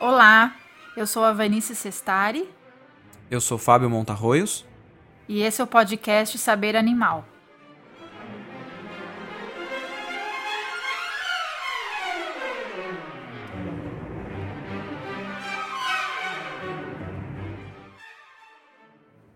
Olá, 0.00 0.54
eu 0.96 1.08
sou 1.08 1.24
a 1.24 1.32
Vanice 1.32 1.74
Sestari. 1.74 2.48
Eu 3.28 3.40
sou 3.40 3.58
Fábio 3.58 3.90
Montarroios. 3.90 4.64
E 5.28 5.42
esse 5.42 5.60
é 5.60 5.64
o 5.64 5.66
podcast 5.66 6.38
Saber 6.38 6.76
Animal. 6.76 7.26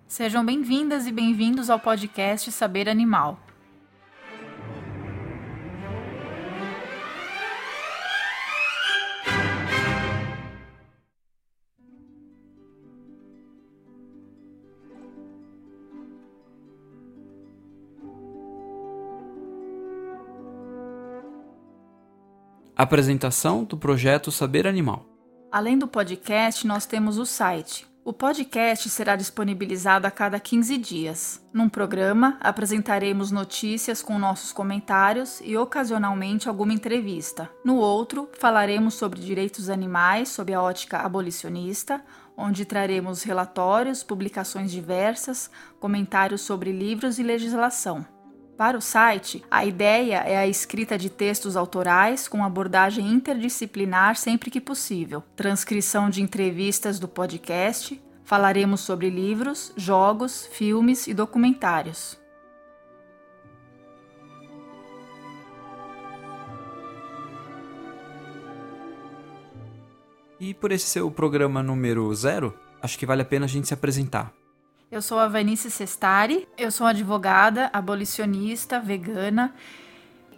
Sejam 0.06 0.46
bem-vindas 0.46 1.08
e 1.08 1.10
bem-vindos 1.10 1.70
ao 1.70 1.80
podcast 1.80 2.52
Saber 2.52 2.88
Animal. 2.88 3.36
Apresentação 22.82 23.62
do 23.62 23.76
projeto 23.76 24.32
Saber 24.32 24.66
Animal. 24.66 25.06
Além 25.52 25.78
do 25.78 25.86
podcast, 25.86 26.66
nós 26.66 26.84
temos 26.84 27.16
o 27.16 27.24
site. 27.24 27.86
O 28.04 28.12
podcast 28.12 28.90
será 28.90 29.14
disponibilizado 29.14 30.04
a 30.04 30.10
cada 30.10 30.40
15 30.40 30.76
dias. 30.78 31.40
Num 31.54 31.68
programa, 31.68 32.36
apresentaremos 32.40 33.30
notícias 33.30 34.02
com 34.02 34.18
nossos 34.18 34.52
comentários 34.52 35.40
e 35.44 35.56
ocasionalmente 35.56 36.48
alguma 36.48 36.72
entrevista. 36.72 37.48
No 37.64 37.76
outro, 37.76 38.28
falaremos 38.36 38.94
sobre 38.94 39.20
direitos 39.20 39.70
animais 39.70 40.30
sob 40.30 40.52
a 40.52 40.60
ótica 40.60 40.98
abolicionista, 40.98 42.02
onde 42.36 42.64
traremos 42.64 43.22
relatórios, 43.22 44.02
publicações 44.02 44.72
diversas, 44.72 45.48
comentários 45.78 46.40
sobre 46.40 46.72
livros 46.72 47.20
e 47.20 47.22
legislação. 47.22 48.04
Para 48.56 48.76
o 48.76 48.82
site, 48.82 49.42
a 49.50 49.64
ideia 49.64 50.18
é 50.18 50.36
a 50.36 50.46
escrita 50.46 50.98
de 50.98 51.08
textos 51.08 51.56
autorais 51.56 52.28
com 52.28 52.44
abordagem 52.44 53.08
interdisciplinar 53.08 54.16
sempre 54.16 54.50
que 54.50 54.60
possível, 54.60 55.22
transcrição 55.34 56.10
de 56.10 56.22
entrevistas 56.22 56.98
do 56.98 57.08
podcast, 57.08 58.00
falaremos 58.24 58.82
sobre 58.82 59.08
livros, 59.08 59.72
jogos, 59.76 60.46
filmes 60.52 61.06
e 61.06 61.14
documentários. 61.14 62.20
E 70.38 70.52
por 70.52 70.72
esse 70.72 70.86
ser 70.86 71.02
o 71.02 71.10
programa 71.10 71.62
número 71.62 72.12
zero, 72.14 72.52
acho 72.82 72.98
que 72.98 73.06
vale 73.06 73.22
a 73.22 73.24
pena 73.24 73.46
a 73.46 73.48
gente 73.48 73.68
se 73.68 73.74
apresentar. 73.74 74.41
Eu 74.92 75.00
sou 75.00 75.18
a 75.18 75.26
Vanice 75.26 75.70
Sestari, 75.70 76.46
eu 76.58 76.70
sou 76.70 76.86
advogada, 76.86 77.70
abolicionista, 77.72 78.78
vegana 78.78 79.54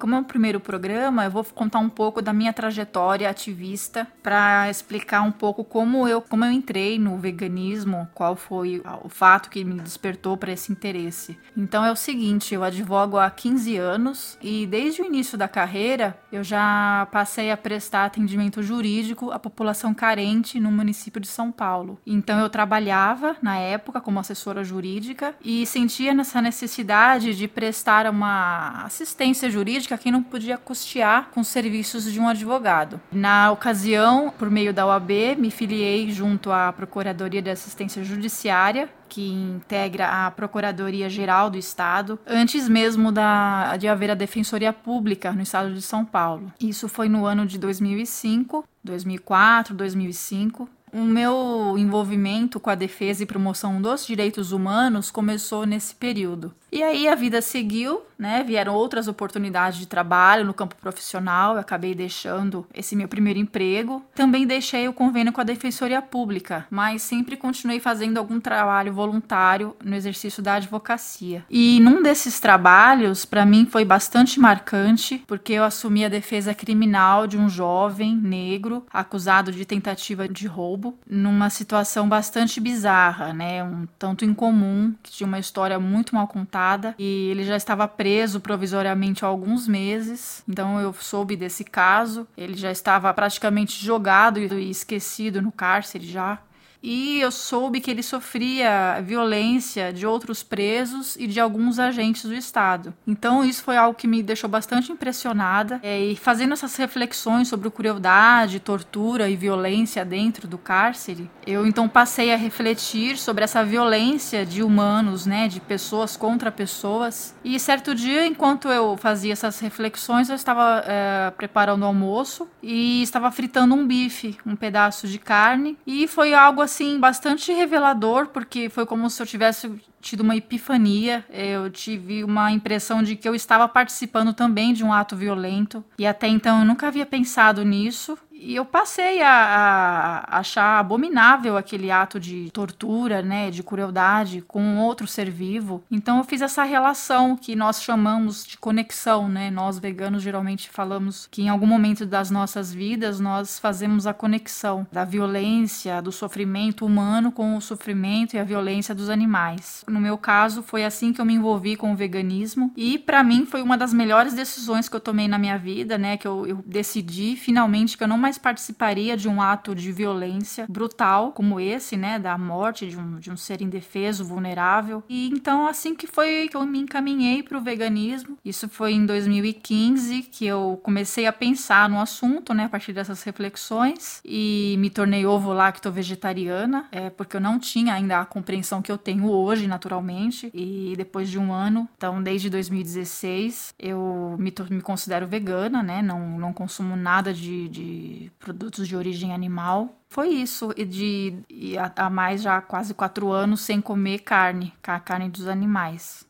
como 0.05 0.16
é 0.16 0.20
o 0.20 0.24
primeiro 0.24 0.60
programa, 0.60 1.24
eu 1.24 1.30
vou 1.30 1.42
contar 1.42 1.78
um 1.78 1.88
pouco 1.88 2.20
da 2.20 2.30
minha 2.30 2.52
trajetória 2.52 3.27
ativista 3.27 4.06
para 4.22 4.69
explicar 4.69 5.22
um 5.22 5.33
pouco 5.33 5.64
como 5.64 6.06
eu, 6.06 6.20
como 6.20 6.44
eu 6.44 6.50
entrei 6.50 6.98
no 6.98 7.16
veganismo, 7.16 8.06
qual 8.12 8.36
foi 8.36 8.82
o 9.02 9.08
fato 9.08 9.48
que 9.48 9.64
me 9.64 9.80
despertou 9.80 10.36
para 10.36 10.52
esse 10.52 10.70
interesse. 10.70 11.38
Então 11.56 11.82
é 11.82 11.91
o 11.91 11.97
seguinte, 11.97 12.52
eu 12.52 12.62
advogo 12.62 13.16
há 13.16 13.30
15 13.30 13.78
anos 13.78 14.36
e 14.42 14.66
desde 14.66 15.00
o 15.00 15.06
início 15.06 15.38
da 15.38 15.48
carreira 15.48 16.14
eu 16.30 16.44
já 16.44 17.08
passei 17.10 17.50
a 17.50 17.56
prestar 17.56 18.05
atendimento 18.05 18.62
jurídico 18.62 19.30
à 19.30 19.38
população 19.38 19.94
carente 19.94 20.60
no 20.60 20.71
município 20.71 21.19
de 21.19 21.28
São 21.28 21.50
Paulo. 21.50 21.98
Então 22.06 22.38
eu 22.41 22.50
trabalhava 22.50 23.36
na 23.41 23.56
época 23.56 24.03
como 24.03 24.21
assessora 24.21 24.62
jurídica 24.62 25.34
e 25.42 25.65
sentia 25.65 26.12
nessa 26.12 26.42
necessidade 26.42 27.34
de 27.34 27.48
prestar 27.48 28.06
uma 28.06 28.84
assistência 28.84 29.48
jurídica 29.48 29.94
jurídica 29.94 29.99
quem 29.99 30.12
não 30.12 30.22
podia 30.22 30.59
custear 30.59 31.31
com 31.31 31.41
os 31.41 31.49
serviços 31.49 32.10
de 32.10 32.21
um 32.21 32.28
advogado. 32.28 33.00
Na 33.12 33.50
ocasião, 33.50 34.32
por 34.37 34.50
meio 34.50 34.72
da 34.72 34.87
OAB, 34.87 35.37
me 35.38 35.50
filiei 35.50 36.10
junto 36.10 36.50
à 36.50 36.72
Procuradoria 36.72 37.41
de 37.41 37.50
Assistência 37.50 38.04
Judiciária, 38.04 38.88
que 39.09 39.31
integra 39.31 40.27
a 40.27 40.31
Procuradoria 40.31 41.09
Geral 41.09 41.49
do 41.49 41.56
Estado, 41.56 42.19
antes 42.27 42.69
mesmo 42.69 43.12
da, 43.12 43.77
de 43.77 43.87
haver 43.87 44.10
a 44.10 44.15
Defensoria 44.15 44.72
Pública 44.72 45.33
no 45.33 45.43
Estado 45.43 45.72
de 45.72 45.83
São 45.83 46.04
Paulo. 46.04 46.53
Isso 46.60 46.88
foi 46.88 47.09
no 47.09 47.25
ano 47.25 47.47
de 47.47 47.59
2005, 47.59 48.65
2004, 48.83 49.75
2005 49.75 50.69
o 50.94 51.03
meu 51.03 51.75
envolvimento 51.77 52.60
com 52.60 52.71
a 52.71 52.77
defesa 52.77 53.25
e 53.25 53.27
promoção 53.27 53.83
dos 53.83 54.06
direitos 54.06 54.53
humanos 54.53 55.10
começou 55.10 55.66
nesse 55.66 55.93
período. 55.93 56.54
E 56.74 56.82
aí 56.82 57.06
a 57.06 57.14
vida 57.14 57.40
seguiu, 57.40 58.02
né? 58.18 58.42
Vieram 58.42 58.74
outras 58.74 59.06
oportunidades 59.06 59.78
de 59.78 59.86
trabalho 59.86 60.44
no 60.44 60.52
campo 60.52 60.74
profissional, 60.74 61.54
eu 61.54 61.60
acabei 61.60 61.94
deixando 61.94 62.66
esse 62.74 62.96
meu 62.96 63.06
primeiro 63.06 63.38
emprego. 63.38 64.04
Também 64.12 64.44
deixei 64.44 64.88
o 64.88 64.92
convênio 64.92 65.32
com 65.32 65.40
a 65.40 65.44
Defensoria 65.44 66.02
Pública, 66.02 66.66
mas 66.68 67.02
sempre 67.02 67.36
continuei 67.36 67.78
fazendo 67.78 68.18
algum 68.18 68.40
trabalho 68.40 68.92
voluntário 68.92 69.76
no 69.84 69.94
exercício 69.94 70.42
da 70.42 70.54
advocacia. 70.54 71.44
E 71.48 71.78
num 71.78 72.02
desses 72.02 72.40
trabalhos, 72.40 73.24
para 73.24 73.46
mim 73.46 73.66
foi 73.66 73.84
bastante 73.84 74.41
marcante, 74.41 75.22
porque 75.28 75.52
eu 75.52 75.62
assumi 75.62 76.04
a 76.04 76.08
defesa 76.08 76.52
criminal 76.52 77.28
de 77.28 77.38
um 77.38 77.48
jovem 77.48 78.16
negro 78.16 78.84
acusado 78.92 79.52
de 79.52 79.64
tentativa 79.64 80.28
de 80.28 80.48
roubo, 80.48 80.98
numa 81.08 81.50
situação 81.50 82.08
bastante 82.08 82.60
bizarra, 82.60 83.32
né? 83.32 83.62
Um 83.62 83.86
tanto 83.96 84.24
incomum, 84.24 84.92
que 85.04 85.12
tinha 85.12 85.26
uma 85.28 85.38
história 85.38 85.78
muito 85.78 86.16
mal 86.16 86.26
contada 86.26 86.63
e 86.98 87.28
ele 87.30 87.44
já 87.44 87.56
estava 87.56 87.86
preso 87.86 88.41
provisoriamente 88.41 89.25
há 89.25 89.28
alguns 89.28 89.69
meses. 89.69 90.42
Então 90.48 90.80
eu 90.80 90.92
soube 90.92 91.36
desse 91.36 91.64
caso. 91.64 92.26
Ele 92.36 92.54
já 92.54 92.70
estava 92.70 93.12
praticamente 93.12 93.84
jogado 93.84 94.38
e 94.38 94.70
esquecido 94.70 95.42
no 95.42 95.53
cárcere 95.53 96.06
já 96.06 96.38
e 96.84 97.19
eu 97.19 97.31
soube 97.31 97.81
que 97.81 97.91
ele 97.91 98.03
sofria 98.03 99.00
violência 99.00 99.91
de 99.91 100.06
outros 100.06 100.43
presos 100.43 101.17
e 101.17 101.27
de 101.27 101.41
alguns 101.41 101.78
agentes 101.78 102.27
do 102.27 102.34
Estado. 102.34 102.93
Então 103.06 103.43
isso 103.43 103.65
foi 103.65 103.78
algo 103.78 103.97
que 103.97 104.06
me 104.06 104.22
deixou 104.22 104.50
bastante 104.50 104.93
impressionada. 104.93 105.81
É, 105.83 105.99
e 105.99 106.15
fazendo 106.15 106.53
essas 106.53 106.77
reflexões 106.77 107.49
sobre 107.49 107.71
crueldade, 107.71 108.61
tortura 108.61 109.31
e 109.31 109.37
violência 109.37 110.05
dentro 110.05 110.47
do 110.47 110.59
cárcere, 110.59 111.31
eu 111.47 111.67
então 111.67 111.89
passei 111.89 112.34
a 112.34 112.37
refletir 112.37 113.16
sobre 113.16 113.45
essa 113.45 113.65
violência 113.65 114.45
de 114.45 114.62
humanos, 114.62 115.25
né, 115.25 115.49
de 115.49 115.61
pessoas 115.61 116.19
contra 116.19 116.53
pessoas. 116.53 117.34
E 117.43 117.59
certo 117.59 117.95
dia, 117.95 118.27
enquanto 118.27 118.69
eu 118.69 118.95
fazia 118.99 119.33
essas 119.33 119.59
reflexões, 119.59 120.28
eu 120.28 120.37
estava 120.37 120.84
é, 120.87 121.33
preparando 121.34 121.83
o 121.83 121.87
almoço 121.87 122.47
e 122.62 123.03
estava 123.03 123.31
fritando 123.31 123.75
um 123.75 123.87
bife, 123.87 124.37
um 124.45 124.55
pedaço 124.55 125.09
de 125.09 125.19
carne, 125.19 125.78
e 125.87 126.06
foi 126.06 126.34
algo 126.34 126.61
assim 126.61 126.73
assim, 126.74 126.98
bastante 126.98 127.52
revelador, 127.52 128.28
porque 128.28 128.68
foi 128.68 128.84
como 128.84 129.08
se 129.08 129.22
eu 129.22 129.26
tivesse 129.26 129.70
tido 130.00 130.20
uma 130.20 130.36
epifania. 130.36 131.24
Eu 131.30 131.70
tive 131.70 132.24
uma 132.24 132.50
impressão 132.50 133.02
de 133.02 133.14
que 133.14 133.28
eu 133.28 133.34
estava 133.34 133.68
participando 133.68 134.32
também 134.32 134.72
de 134.72 134.82
um 134.82 134.92
ato 134.92 135.16
violento. 135.16 135.84
E 135.96 136.04
até 136.04 136.26
então 136.26 136.58
eu 136.58 136.64
nunca 136.64 136.88
havia 136.88 137.06
pensado 137.06 137.64
nisso 137.64 138.18
e 138.34 138.56
eu 138.56 138.65
passei 138.65 139.22
a, 139.22 139.31
a, 139.31 140.39
achar 140.39 140.81
abominável 140.81 141.56
aquele 141.56 141.91
ato 141.91 142.19
de 142.19 142.50
tortura, 142.50 143.22
né, 143.22 143.50
de 143.50 143.62
crueldade 143.62 144.43
com 144.43 144.78
outro 144.78 145.06
ser 145.06 145.31
vivo. 145.31 145.83
Então 145.91 146.19
eu 146.19 146.25
fiz 146.25 146.43
essa 146.43 146.65
relação 146.65 147.37
que 147.37 147.54
nós 147.54 147.83
chamamos 147.83 148.45
de 148.45 148.59
conexão, 148.59 149.28
né? 149.28 149.51
Nós 149.51 149.78
veganos 149.78 150.22
geralmente 150.22 150.69
falamos 150.69 151.28
que 151.31 151.42
em 151.42 151.48
algum 151.48 151.66
momento 151.66 152.04
das 152.04 152.31
nossas 152.31 152.72
vidas 152.72 153.21
nós 153.21 153.59
fazemos 153.59 154.07
a 154.07 154.13
conexão 154.13 154.87
da 154.91 155.04
violência, 155.04 156.03
do 156.03 156.10
sofrimento 156.10 156.84
humano 156.84 157.30
com 157.30 157.57
o 157.57 157.60
sofrimento 157.60 158.34
e 158.34 158.39
a 158.39 158.45
violência 158.45 158.95
dos 158.95 159.09
animais. 159.09 159.84
No 159.89 160.01
meu 160.01 160.19
caso 160.19 160.63
foi 160.63 160.84
assim 160.84 161.13
que 161.13 161.21
eu 161.21 161.25
me 161.25 161.34
envolvi 161.34 161.77
com 161.77 161.92
o 161.92 161.97
veganismo 161.97 162.72
e 162.77 162.98
para 162.98 163.22
mim 163.22 163.47
foi 163.47 163.63
uma 163.63 163.78
das 163.78 163.92
melhores 163.92 164.34
decisões 164.34 164.89
que 164.89 164.97
eu 164.97 165.01
tomei 165.01 165.28
na 165.28 165.39
minha 165.39 165.57
vida, 165.57 165.97
né, 165.97 166.16
que 166.16 166.27
eu, 166.27 166.47
eu 166.47 166.65
decidi 166.66 167.37
finalmente 167.37 167.97
que 167.97 168.03
eu 168.03 168.09
não 168.09 168.25
mais 168.25 168.34
participaria 168.39 169.16
de 169.16 169.28
um 169.28 169.41
ato 169.41 169.75
de 169.75 169.92
violência 169.92 170.66
brutal 170.69 171.33
como 171.33 171.60
esse, 171.60 171.97
né, 171.97 172.19
da 172.19 172.36
morte 172.36 172.86
de 172.86 172.98
um, 172.98 173.19
de 173.19 173.31
um 173.31 173.36
ser 173.36 173.60
indefeso, 173.60 174.25
vulnerável. 174.25 175.03
E 175.09 175.28
então 175.28 175.66
assim 175.66 175.95
que 175.95 176.07
foi 176.07 176.48
que 176.48 176.57
eu 176.57 176.65
me 176.66 176.78
encaminhei 176.78 177.42
para 177.42 177.59
o 177.59 177.60
veganismo. 177.60 178.39
Isso 178.45 178.69
foi 178.69 178.92
em 178.92 179.07
2015 179.07 180.22
que 180.22 180.47
eu 180.47 180.81
comecei 180.83 181.27
a 181.27 181.33
pensar 181.33 181.89
no 181.89 182.01
assunto, 182.01 182.54
né, 182.54 182.65
a 182.65 182.69
partir 182.69 182.92
dessas 182.92 183.22
reflexões 183.22 184.21
e 184.25 184.77
me 184.78 184.91
tornei 184.91 185.27
ovo-lacto 185.27 185.91
vegetariana, 185.91 186.87
é 186.91 187.10
porque 187.10 187.37
eu 187.37 187.41
não 187.41 187.59
tinha 187.59 187.95
ainda 187.95 188.21
a 188.21 188.25
compreensão 188.25 188.83
que 188.83 188.91
eu 188.91 188.98
tenho 188.98 189.28
hoje, 189.28 189.66
naturalmente. 189.66 190.51
E 190.54 190.95
depois 190.97 191.28
de 191.30 191.39
um 191.39 191.53
ano, 191.53 191.89
então 191.97 192.22
desde 192.22 192.48
2016, 192.51 193.75
eu 193.78 194.37
me, 194.39 194.53
me 194.71 194.80
considero 194.80 195.27
vegana, 195.27 195.83
né, 195.83 196.03
não, 196.03 196.39
não 196.39 196.53
consumo 196.53 196.97
nada 196.97 197.33
de, 197.33 197.69
de 197.69 198.14
de 198.15 198.31
produtos 198.39 198.87
de 198.87 198.97
origem 198.97 199.33
animal. 199.33 199.95
Foi 200.09 200.28
isso, 200.28 200.72
e 200.77 200.84
de 200.84 201.34
e 201.51 201.77
há 201.77 202.09
mais 202.09 202.43
já 202.43 202.61
quase 202.61 202.95
quatro 202.95 203.31
anos 203.31 203.61
sem 203.61 203.81
comer 203.81 204.21
carne, 204.21 204.72
a 204.83 205.01
carne 205.01 205.28
dos 205.28 205.47
animais. 205.49 206.25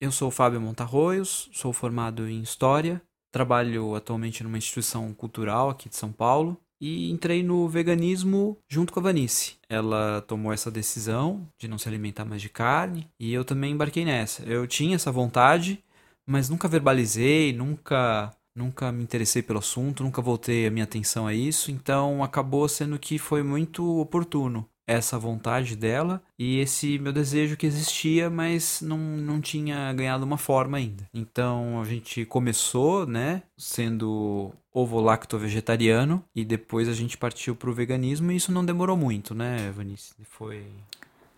Eu 0.00 0.12
sou 0.12 0.30
Fábio 0.30 0.60
Montarroios, 0.60 1.48
sou 1.52 1.72
formado 1.72 2.28
em 2.28 2.40
História, 2.40 3.00
trabalho 3.32 3.94
atualmente 3.94 4.42
numa 4.42 4.58
instituição 4.58 5.12
cultural 5.12 5.70
aqui 5.70 5.88
de 5.88 5.96
São 5.96 6.12
Paulo 6.12 6.56
e 6.80 7.10
entrei 7.10 7.42
no 7.42 7.68
veganismo 7.68 8.58
junto 8.68 8.92
com 8.92 9.00
a 9.00 9.04
Vanice. 9.04 9.56
Ela 9.68 10.20
tomou 10.22 10.52
essa 10.52 10.70
decisão 10.70 11.48
de 11.58 11.66
não 11.66 11.78
se 11.78 11.88
alimentar 11.88 12.24
mais 12.24 12.42
de 12.42 12.48
carne 12.48 13.08
e 13.18 13.32
eu 13.32 13.44
também 13.44 13.72
embarquei 13.72 14.04
nessa. 14.04 14.42
Eu 14.44 14.66
tinha 14.66 14.96
essa 14.96 15.10
vontade, 15.10 15.82
mas 16.26 16.48
nunca 16.48 16.68
verbalizei, 16.68 17.52
nunca 17.52 18.30
nunca 18.54 18.92
me 18.92 19.02
interessei 19.02 19.42
pelo 19.42 19.58
assunto, 19.58 20.02
nunca 20.02 20.22
voltei 20.22 20.66
a 20.66 20.70
minha 20.70 20.84
atenção 20.84 21.26
a 21.26 21.34
isso, 21.34 21.70
então 21.70 22.22
acabou 22.22 22.68
sendo 22.68 22.98
que 22.98 23.18
foi 23.18 23.42
muito 23.42 24.00
oportuno 24.00 24.68
essa 24.86 25.18
vontade 25.18 25.76
dela 25.76 26.22
e 26.38 26.58
esse 26.58 26.98
meu 26.98 27.12
desejo 27.12 27.56
que 27.56 27.66
existia, 27.66 28.28
mas 28.28 28.80
não, 28.82 28.98
não 28.98 29.40
tinha 29.40 29.92
ganhado 29.92 30.24
uma 30.24 30.36
forma 30.36 30.76
ainda. 30.76 31.08
Então 31.12 31.80
a 31.80 31.84
gente 31.84 32.24
começou, 32.26 33.06
né, 33.06 33.42
sendo 33.56 34.52
ovo-lacto 34.72 35.38
vegetariano 35.38 36.22
e 36.34 36.44
depois 36.44 36.88
a 36.88 36.92
gente 36.92 37.16
partiu 37.16 37.56
para 37.56 37.70
o 37.70 37.74
veganismo 37.74 38.30
e 38.30 38.36
isso 38.36 38.52
não 38.52 38.64
demorou 38.64 38.96
muito, 38.96 39.34
né, 39.34 39.70
Vanice? 39.72 40.14
Foi. 40.28 40.66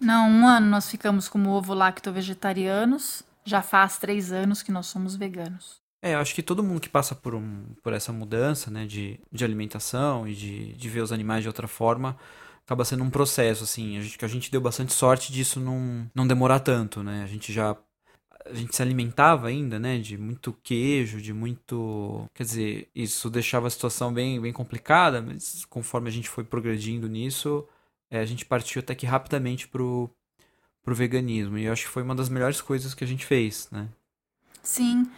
Não, 0.01 0.29
um 0.29 0.47
ano 0.47 0.67
nós 0.67 0.91
ficamos 0.91 1.29
como 1.29 1.51
ovo-lacto 1.51 2.13
vegetarianos. 2.13 3.23
Já 3.45 3.63
faz 3.63 3.97
três 3.97 4.33
anos 4.33 4.61
que 4.61 4.73
nós 4.73 4.87
somos 4.87 5.15
veganos. 5.15 5.86
É, 6.07 6.15
eu 6.15 6.19
acho 6.21 6.35
que 6.37 6.43
todo 6.43 6.63
mundo 6.63 6.81
que 6.81 6.89
passa 6.89 7.17
por, 7.17 7.35
um, 7.35 7.65
por 7.83 7.93
essa 7.93 8.13
mudança, 8.13 8.71
né, 8.71 8.87
de, 8.87 9.19
de 9.33 9.45
alimentação 9.45 10.29
e 10.29 10.35
de, 10.35 10.73
de 10.75 10.89
ver 10.89 11.01
os 11.01 11.11
animais 11.11 11.43
de 11.43 11.49
outra 11.49 11.67
forma, 11.67 12.17
acaba 12.65 12.85
sendo 12.85 13.03
um 13.03 13.11
processo, 13.11 13.65
assim. 13.65 13.99
A 13.99 14.01
gente, 14.01 14.25
a 14.25 14.29
gente 14.29 14.51
deu 14.51 14.61
bastante 14.61 14.93
sorte 14.93 15.33
disso 15.33 15.59
não, 15.59 16.09
não 16.15 16.25
demorar 16.25 16.61
tanto, 16.61 17.03
né? 17.03 17.25
A 17.25 17.27
gente 17.27 17.53
já. 17.53 17.77
A 18.45 18.55
gente 18.55 18.77
se 18.77 18.83
alimentava 18.83 19.49
ainda, 19.49 19.81
né? 19.81 19.99
De 19.99 20.17
muito 20.17 20.53
queijo, 20.63 21.21
de 21.21 21.33
muito. 21.33 22.29
Quer 22.33 22.45
dizer, 22.45 22.91
isso 22.95 23.29
deixava 23.29 23.67
a 23.67 23.71
situação 23.71 24.15
bem, 24.15 24.41
bem 24.41 24.53
complicada, 24.53 25.21
mas 25.21 25.65
conforme 25.65 26.09
a 26.09 26.13
gente 26.13 26.29
foi 26.29 26.45
progredindo 26.45 27.09
nisso, 27.09 27.67
é, 28.09 28.21
a 28.21 28.25
gente 28.25 28.45
partiu 28.45 28.81
até 28.81 28.95
que 28.95 29.07
rapidamente 29.07 29.67
pro, 29.67 30.09
pro 30.85 30.95
veganismo. 30.95 31.59
E 31.59 31.65
eu 31.65 31.73
acho 31.73 31.83
que 31.83 31.91
foi 31.91 32.05
uma 32.05 32.15
das 32.15 32.29
melhores 32.29 32.61
coisas 32.61 32.95
que 32.95 33.03
a 33.03 33.07
gente 33.09 33.27
fez, 33.27 33.69
né? 33.73 33.89
Sim. 34.63 35.11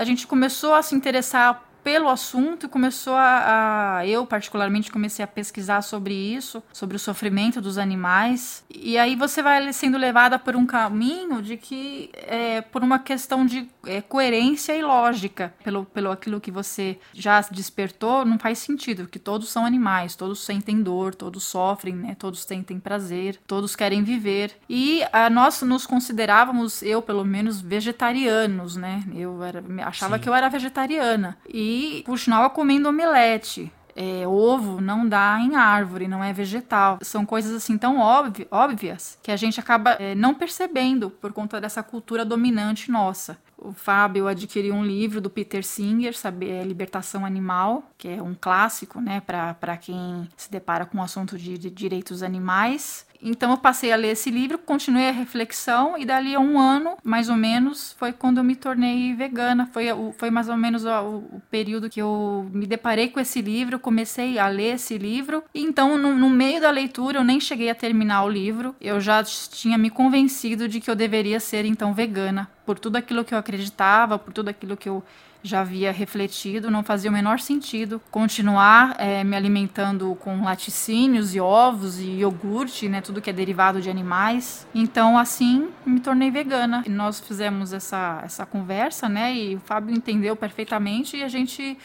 A 0.00 0.04
gente 0.06 0.26
começou 0.26 0.72
a 0.72 0.80
se 0.80 0.94
interessar 0.94 1.62
pelo 1.82 2.08
assunto 2.08 2.66
e 2.66 2.68
começou 2.68 3.14
a, 3.14 3.98
a, 3.98 4.06
eu 4.06 4.26
particularmente 4.26 4.90
comecei 4.90 5.24
a 5.24 5.28
pesquisar 5.28 5.82
sobre 5.82 6.14
isso, 6.14 6.62
sobre 6.72 6.96
o 6.96 6.98
sofrimento 6.98 7.60
dos 7.60 7.78
animais. 7.78 8.64
E 8.74 8.98
aí 8.98 9.16
você 9.16 9.42
vai 9.42 9.72
sendo 9.72 9.98
levada 9.98 10.38
por 10.38 10.56
um 10.56 10.66
caminho 10.66 11.42
de 11.42 11.56
que 11.56 12.10
é, 12.14 12.60
por 12.60 12.82
uma 12.82 12.98
questão 12.98 13.44
de 13.46 13.68
é, 13.86 14.00
coerência 14.00 14.76
e 14.76 14.82
lógica, 14.82 15.54
pelo, 15.64 15.84
pelo 15.84 16.10
aquilo 16.10 16.40
que 16.40 16.50
você 16.50 16.98
já 17.12 17.40
despertou, 17.50 18.24
não 18.24 18.38
faz 18.38 18.58
sentido, 18.58 19.04
porque 19.04 19.18
todos 19.18 19.48
são 19.48 19.64
animais, 19.64 20.14
todos 20.14 20.44
sentem 20.44 20.82
dor, 20.82 21.14
todos 21.14 21.44
sofrem, 21.44 21.94
né? 21.94 22.16
Todos 22.18 22.42
sentem 22.42 22.78
prazer, 22.78 23.38
todos 23.46 23.74
querem 23.74 24.02
viver. 24.02 24.52
E 24.68 25.02
a, 25.12 25.30
nós 25.30 25.62
nos 25.62 25.86
considerávamos, 25.86 26.82
eu 26.82 27.00
pelo 27.00 27.24
menos, 27.24 27.60
vegetarianos, 27.60 28.76
né? 28.76 29.04
Eu 29.14 29.42
era, 29.42 29.62
achava 29.84 30.16
Sim. 30.16 30.22
que 30.22 30.28
eu 30.28 30.34
era 30.34 30.48
vegetariana. 30.48 31.38
E 31.48 31.69
e 31.70 32.02
continuava 32.02 32.50
comendo 32.50 32.88
omelete. 32.88 33.72
É, 33.94 34.26
ovo 34.26 34.80
não 34.80 35.06
dá 35.08 35.38
em 35.40 35.56
árvore, 35.56 36.08
não 36.08 36.22
é 36.22 36.32
vegetal. 36.32 36.98
São 37.02 37.26
coisas 37.26 37.52
assim 37.52 37.76
tão 37.76 37.98
óbvias 37.98 39.18
que 39.22 39.30
a 39.30 39.36
gente 39.36 39.60
acaba 39.60 39.92
é, 39.92 40.14
não 40.14 40.34
percebendo 40.34 41.10
por 41.10 41.32
conta 41.32 41.60
dessa 41.60 41.82
cultura 41.82 42.24
dominante 42.24 42.90
nossa. 42.90 43.38
O 43.60 43.72
Fábio 43.72 44.26
adquiriu 44.26 44.74
um 44.74 44.84
livro 44.84 45.20
do 45.20 45.28
Peter 45.28 45.62
Singer, 45.62 46.16
sabe, 46.16 46.48
é 46.48 46.62
Libertação 46.64 47.26
Animal, 47.26 47.84
que 47.98 48.08
é 48.08 48.22
um 48.22 48.34
clássico, 48.34 49.00
né, 49.00 49.20
para 49.20 49.76
quem 49.76 50.26
se 50.34 50.50
depara 50.50 50.86
com 50.86 50.98
o 50.98 51.02
assunto 51.02 51.36
de, 51.36 51.58
de 51.58 51.68
direitos 51.68 52.22
animais. 52.22 53.06
Então 53.22 53.50
eu 53.50 53.58
passei 53.58 53.92
a 53.92 53.96
ler 53.96 54.12
esse 54.12 54.30
livro, 54.30 54.58
continuei 54.58 55.08
a 55.08 55.12
reflexão 55.12 55.96
e 55.98 56.04
dali 56.04 56.34
a 56.34 56.40
um 56.40 56.58
ano, 56.58 56.96
mais 57.04 57.28
ou 57.28 57.36
menos, 57.36 57.94
foi 57.98 58.12
quando 58.12 58.38
eu 58.38 58.44
me 58.44 58.56
tornei 58.56 59.14
vegana. 59.14 59.68
Foi, 59.72 59.86
foi 60.16 60.30
mais 60.30 60.48
ou 60.48 60.56
menos 60.56 60.84
o, 60.84 61.18
o 61.32 61.42
período 61.50 61.90
que 61.90 62.00
eu 62.00 62.48
me 62.52 62.66
deparei 62.66 63.08
com 63.08 63.20
esse 63.20 63.42
livro, 63.42 63.78
comecei 63.78 64.38
a 64.38 64.48
ler 64.48 64.76
esse 64.76 64.96
livro. 64.96 65.44
Então, 65.54 65.98
no, 65.98 66.14
no, 66.14 66.30
meio 66.30 66.60
da 66.60 66.70
leitura, 66.70 67.18
eu 67.18 67.24
nem 67.24 67.38
cheguei 67.38 67.68
a 67.68 67.74
terminar 67.74 68.24
o 68.24 68.28
livro. 68.28 68.74
Eu 68.80 69.00
já 69.00 69.22
tinha 69.22 69.76
me 69.76 69.90
convencido 69.90 70.66
de 70.66 70.80
que 70.80 70.90
eu 70.90 70.96
deveria 70.96 71.40
ser 71.40 71.64
então 71.64 71.92
vegana, 71.92 72.48
por 72.70 72.78
tudo 72.78 72.94
aquilo 72.94 73.24
que 73.24 73.34
eu 73.34 73.38
acreditava, 73.38 74.16
por 74.16 74.32
tudo 74.32 74.48
aquilo 74.48 74.76
que 74.76 74.88
eu 74.88 75.02
já 75.42 75.62
havia 75.62 75.90
refletido, 75.90 76.70
não 76.70 76.84
fazia 76.84 77.10
o 77.10 77.12
menor 77.12 77.40
sentido 77.40 78.00
continuar 78.12 78.94
é, 78.96 79.24
me 79.24 79.34
alimentando 79.34 80.14
com 80.20 80.44
laticínios 80.44 81.34
e 81.34 81.40
ovos 81.40 81.98
e 81.98 82.20
iogurte, 82.20 82.88
né, 82.88 83.00
tudo 83.00 83.20
que 83.20 83.28
é 83.28 83.32
derivado 83.32 83.80
de 83.80 83.90
animais. 83.90 84.68
Então, 84.72 85.18
assim, 85.18 85.68
me 85.84 85.98
tornei 85.98 86.30
vegana. 86.30 86.84
E 86.86 86.90
nós 86.90 87.18
fizemos 87.18 87.72
essa, 87.72 88.22
essa 88.24 88.46
conversa, 88.46 89.08
né, 89.08 89.34
e 89.34 89.56
o 89.56 89.60
Fábio 89.60 89.92
entendeu 89.92 90.36
perfeitamente 90.36 91.16
e 91.16 91.24
a 91.24 91.28
gente 91.28 91.76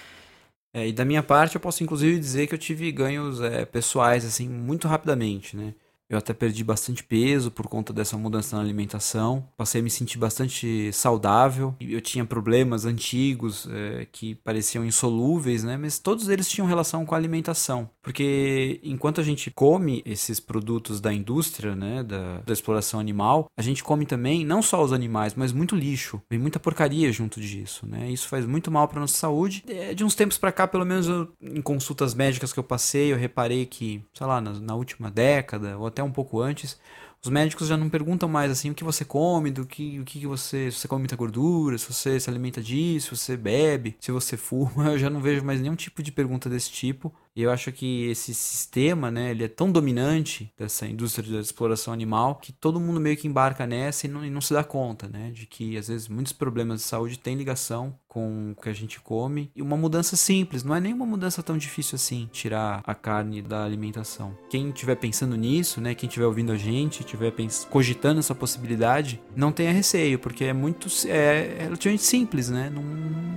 é, 0.72 0.90
e 0.90 0.94
da 0.94 1.04
minha 1.06 1.24
parte, 1.24 1.56
eu 1.56 1.62
posso 1.62 1.82
inclusive 1.84 2.20
dizer 2.20 2.46
que 2.46 2.54
eu 2.54 2.60
tive 2.60 2.92
ganhos 2.92 3.42
é, 3.42 3.66
pessoais, 3.66 4.24
assim, 4.24 4.48
muito 4.48 4.88
rapidamente, 4.88 5.58
né? 5.58 5.74
Eu 6.10 6.18
até 6.18 6.34
perdi 6.34 6.64
bastante 6.64 7.04
peso 7.04 7.50
por 7.50 7.68
conta 7.68 7.92
dessa 7.92 8.18
mudança 8.18 8.56
na 8.56 8.62
alimentação. 8.62 9.48
Passei 9.58 9.82
a 9.82 9.84
me 9.84 9.90
sentir 9.90 10.18
bastante 10.18 10.92
saudável. 10.94 11.76
Eu 11.80 12.00
tinha 12.00 12.24
problemas 12.24 12.86
antigos 12.86 13.68
é, 13.72 14.08
que 14.12 14.36
pareciam 14.36 14.86
insolúveis, 14.86 15.64
né? 15.64 15.78
Mas 15.78 15.98
todos 15.98 16.30
eles 16.30 16.48
tinham 16.48 16.68
relação 16.68 17.06
com 17.06 17.16
a 17.16 17.18
alimentação. 17.18 17.90
Porque 18.04 18.80
enquanto 18.84 19.20
a 19.20 19.24
gente 19.24 19.50
come 19.50 20.04
esses 20.06 20.40
produtos 20.40 21.02
da 21.02 21.12
indústria, 21.12 21.76
né? 21.76 22.04
Da, 22.04 22.42
da 22.42 22.54
exploração 22.54 23.00
animal, 23.00 23.48
a 23.58 23.62
gente 23.62 23.84
come 23.84 24.06
também 24.06 24.46
não 24.46 24.62
só 24.62 24.84
os 24.84 24.94
animais, 24.94 25.34
mas 25.34 25.52
muito 25.52 25.76
lixo. 25.76 26.22
Vem 26.30 26.40
muita 26.40 26.60
porcaria 26.60 27.12
junto 27.12 27.42
disso, 27.42 27.88
né? 27.88 28.12
Isso 28.12 28.28
faz 28.28 28.46
muito 28.46 28.70
mal 28.70 28.88
para 28.88 29.00
nossa 29.00 29.18
saúde. 29.18 29.64
É, 29.68 29.94
de 29.96 30.04
uns 30.04 30.14
tempos 30.14 30.38
para 30.38 30.52
cá, 30.52 30.68
pelo 30.68 30.86
menos 30.86 31.08
eu, 31.08 31.30
em 31.42 31.62
consultas 31.62 32.14
médicas 32.14 32.54
que 32.54 32.60
eu 32.60 32.64
passei, 32.64 33.12
eu 33.12 33.18
reparei 33.18 33.66
que, 33.66 34.04
sei 34.14 34.28
lá, 34.28 34.40
na, 34.40 34.52
na 34.60 34.76
última 34.76 35.10
década 35.10 35.78
ou 35.78 35.88
até 35.96 36.04
um 36.04 36.12
pouco 36.12 36.42
antes, 36.42 36.78
os 37.24 37.30
médicos 37.30 37.68
já 37.68 37.78
não 37.78 37.90
perguntam 37.90 38.28
mais 38.28 38.52
assim 38.52 38.70
o 38.70 38.76
que 38.76 38.84
você 38.84 39.06
come, 39.06 39.50
do 39.50 39.66
que 39.66 40.00
o 40.00 40.04
que 40.04 40.28
você, 40.28 40.70
se 40.70 40.80
você 40.80 40.88
come 40.88 41.02
muita 41.02 41.16
gordura, 41.16 41.78
se 41.78 41.92
você 41.92 42.20
se 42.20 42.30
alimenta 42.30 42.62
disso, 42.62 43.16
se 43.16 43.24
você 43.24 43.38
bebe, 43.38 43.96
se 44.00 44.12
você 44.12 44.38
fuma, 44.38 44.92
eu 44.94 45.00
já 45.00 45.10
não 45.10 45.22
vejo 45.22 45.44
mais 45.44 45.62
nenhum 45.62 45.76
tipo 45.76 46.04
de 46.04 46.12
pergunta 46.12 46.50
desse 46.50 46.70
tipo. 46.70 47.14
E 47.36 47.42
eu 47.42 47.52
acho 47.52 47.72
que 47.72 48.06
esse 48.10 48.34
sistema, 48.34 49.12
né, 49.12 49.32
ele 49.32 49.44
é 49.44 49.48
tão 49.48 49.72
dominante 49.72 50.52
dessa 50.58 50.88
indústria 50.88 51.34
da 51.34 51.42
exploração 51.42 51.94
animal 51.94 52.36
que 52.36 52.54
todo 52.54 52.80
mundo 52.80 53.00
meio 53.00 53.18
que 53.18 53.28
embarca 53.28 53.68
nessa 53.68 54.08
e 54.08 54.10
não, 54.10 54.26
e 54.26 54.30
não 54.30 54.40
se 54.40 54.54
dá 54.54 54.64
conta, 54.64 55.08
né, 55.08 55.32
de 55.32 55.46
que 55.46 55.78
às 55.78 55.90
vezes 55.90 56.08
muitos 56.08 56.32
problemas 56.32 56.82
de 56.82 56.88
saúde 56.88 57.20
têm 57.20 57.36
ligação 57.36 57.98
com 58.08 58.52
o 58.52 58.62
que 58.62 58.70
a 58.70 58.74
gente 58.74 59.02
come. 59.02 59.52
E 59.54 59.62
uma 59.62 59.76
mudança 59.76 60.16
simples, 60.16 60.64
não 60.64 60.74
é 60.74 60.80
nenhuma 60.80 61.06
mudança 61.06 61.44
tão 61.44 61.58
difícil 61.58 61.98
assim, 61.98 62.30
tirar 62.32 62.82
a 62.86 62.96
carne 62.96 63.42
da 63.42 63.66
alimentação. 63.66 64.38
Quem 64.50 64.70
estiver 64.70 64.96
pensando 64.96 65.36
nisso, 65.36 65.82
né, 65.82 65.94
quem 65.94 66.08
estiver 66.08 66.26
ouvindo 66.26 66.54
a 66.54 66.58
gente, 66.58 67.02
estiver 67.02 67.34
cogitando 67.70 68.20
essa 68.20 68.34
possibilidade, 68.34 69.20
não 69.36 69.52
tenha 69.52 69.74
receio, 69.74 70.18
porque 70.18 70.46
é 70.46 70.54
muito 70.54 70.88
é, 71.08 71.58
é 71.60 71.64
relativamente 71.64 72.04
simples, 72.04 72.50
né? 72.50 72.70
Não, 72.70 72.82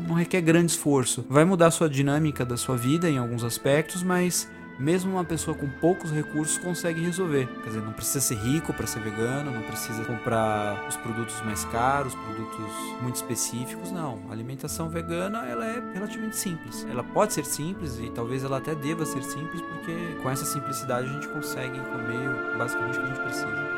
não 0.06 0.14
requer 0.14 0.40
grande 0.40 0.70
esforço. 0.70 1.26
Vai 1.28 1.44
mudar 1.44 1.66
a 1.66 1.70
sua 1.72 1.88
dinâmica 1.88 2.44
da 2.44 2.56
sua 2.56 2.76
vida 2.76 3.10
em 3.10 3.18
alguns 3.18 3.42
aspectos 3.42 3.87
aspectos, 3.88 4.02
mas 4.02 4.48
mesmo 4.78 5.12
uma 5.12 5.24
pessoa 5.24 5.56
com 5.56 5.68
poucos 5.68 6.12
recursos 6.12 6.56
consegue 6.58 7.00
resolver. 7.00 7.48
Quer 7.62 7.68
dizer, 7.68 7.80
não 7.80 7.92
precisa 7.92 8.20
ser 8.20 8.36
rico 8.36 8.72
para 8.72 8.86
ser 8.86 9.00
vegano, 9.00 9.50
não 9.50 9.62
precisa 9.62 10.04
comprar 10.04 10.86
os 10.88 10.96
produtos 10.96 11.40
mais 11.42 11.64
caros, 11.64 12.14
produtos 12.14 12.72
muito 13.02 13.16
específicos, 13.16 13.90
não. 13.90 14.20
A 14.28 14.32
alimentação 14.32 14.88
vegana, 14.88 15.46
ela 15.46 15.64
é 15.64 15.82
relativamente 15.94 16.36
simples. 16.36 16.86
Ela 16.88 17.02
pode 17.02 17.32
ser 17.32 17.44
simples 17.44 17.98
e 17.98 18.10
talvez 18.10 18.44
ela 18.44 18.58
até 18.58 18.74
deva 18.74 19.04
ser 19.04 19.22
simples, 19.24 19.60
porque 19.62 20.16
com 20.22 20.30
essa 20.30 20.44
simplicidade 20.44 21.08
a 21.08 21.12
gente 21.12 21.28
consegue 21.28 21.80
comer 21.80 22.56
basicamente 22.56 22.98
o 22.98 23.00
que 23.00 23.06
a 23.06 23.14
gente 23.14 23.22
precisa. 23.22 23.77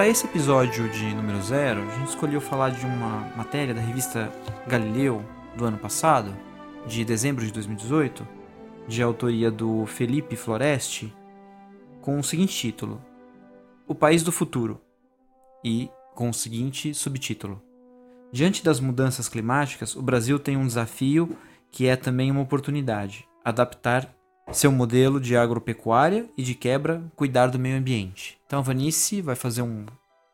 Para 0.00 0.08
esse 0.08 0.24
episódio 0.24 0.88
de 0.88 1.14
número 1.14 1.42
zero, 1.42 1.82
a 1.82 1.98
gente 1.98 2.08
escolheu 2.08 2.40
falar 2.40 2.70
de 2.70 2.86
uma 2.86 3.30
matéria 3.36 3.74
da 3.74 3.82
revista 3.82 4.32
Galileu 4.66 5.22
do 5.54 5.66
ano 5.66 5.76
passado, 5.76 6.34
de 6.86 7.04
dezembro 7.04 7.44
de 7.44 7.52
2018, 7.52 8.26
de 8.88 9.02
autoria 9.02 9.50
do 9.50 9.84
Felipe 9.84 10.36
Floresti, 10.36 11.14
com 12.00 12.18
o 12.18 12.24
seguinte 12.24 12.56
título: 12.56 12.98
O 13.86 13.94
País 13.94 14.22
do 14.22 14.32
Futuro, 14.32 14.80
e 15.62 15.90
com 16.14 16.30
o 16.30 16.34
seguinte 16.34 16.94
subtítulo: 16.94 17.62
Diante 18.32 18.64
das 18.64 18.80
mudanças 18.80 19.28
climáticas, 19.28 19.94
o 19.94 20.00
Brasil 20.00 20.38
tem 20.38 20.56
um 20.56 20.66
desafio 20.66 21.36
que 21.70 21.86
é 21.86 21.94
também 21.94 22.30
uma 22.30 22.40
oportunidade: 22.40 23.28
adaptar 23.44 24.10
seu 24.52 24.72
modelo 24.72 25.20
de 25.20 25.36
agropecuária 25.36 26.28
e 26.36 26.42
de 26.42 26.54
quebra, 26.54 27.02
cuidar 27.14 27.48
do 27.48 27.58
meio 27.58 27.76
ambiente. 27.76 28.38
Então 28.46 28.58
a 28.58 28.62
Vanice 28.62 29.20
vai 29.20 29.36
fazer 29.36 29.62
um, 29.62 29.86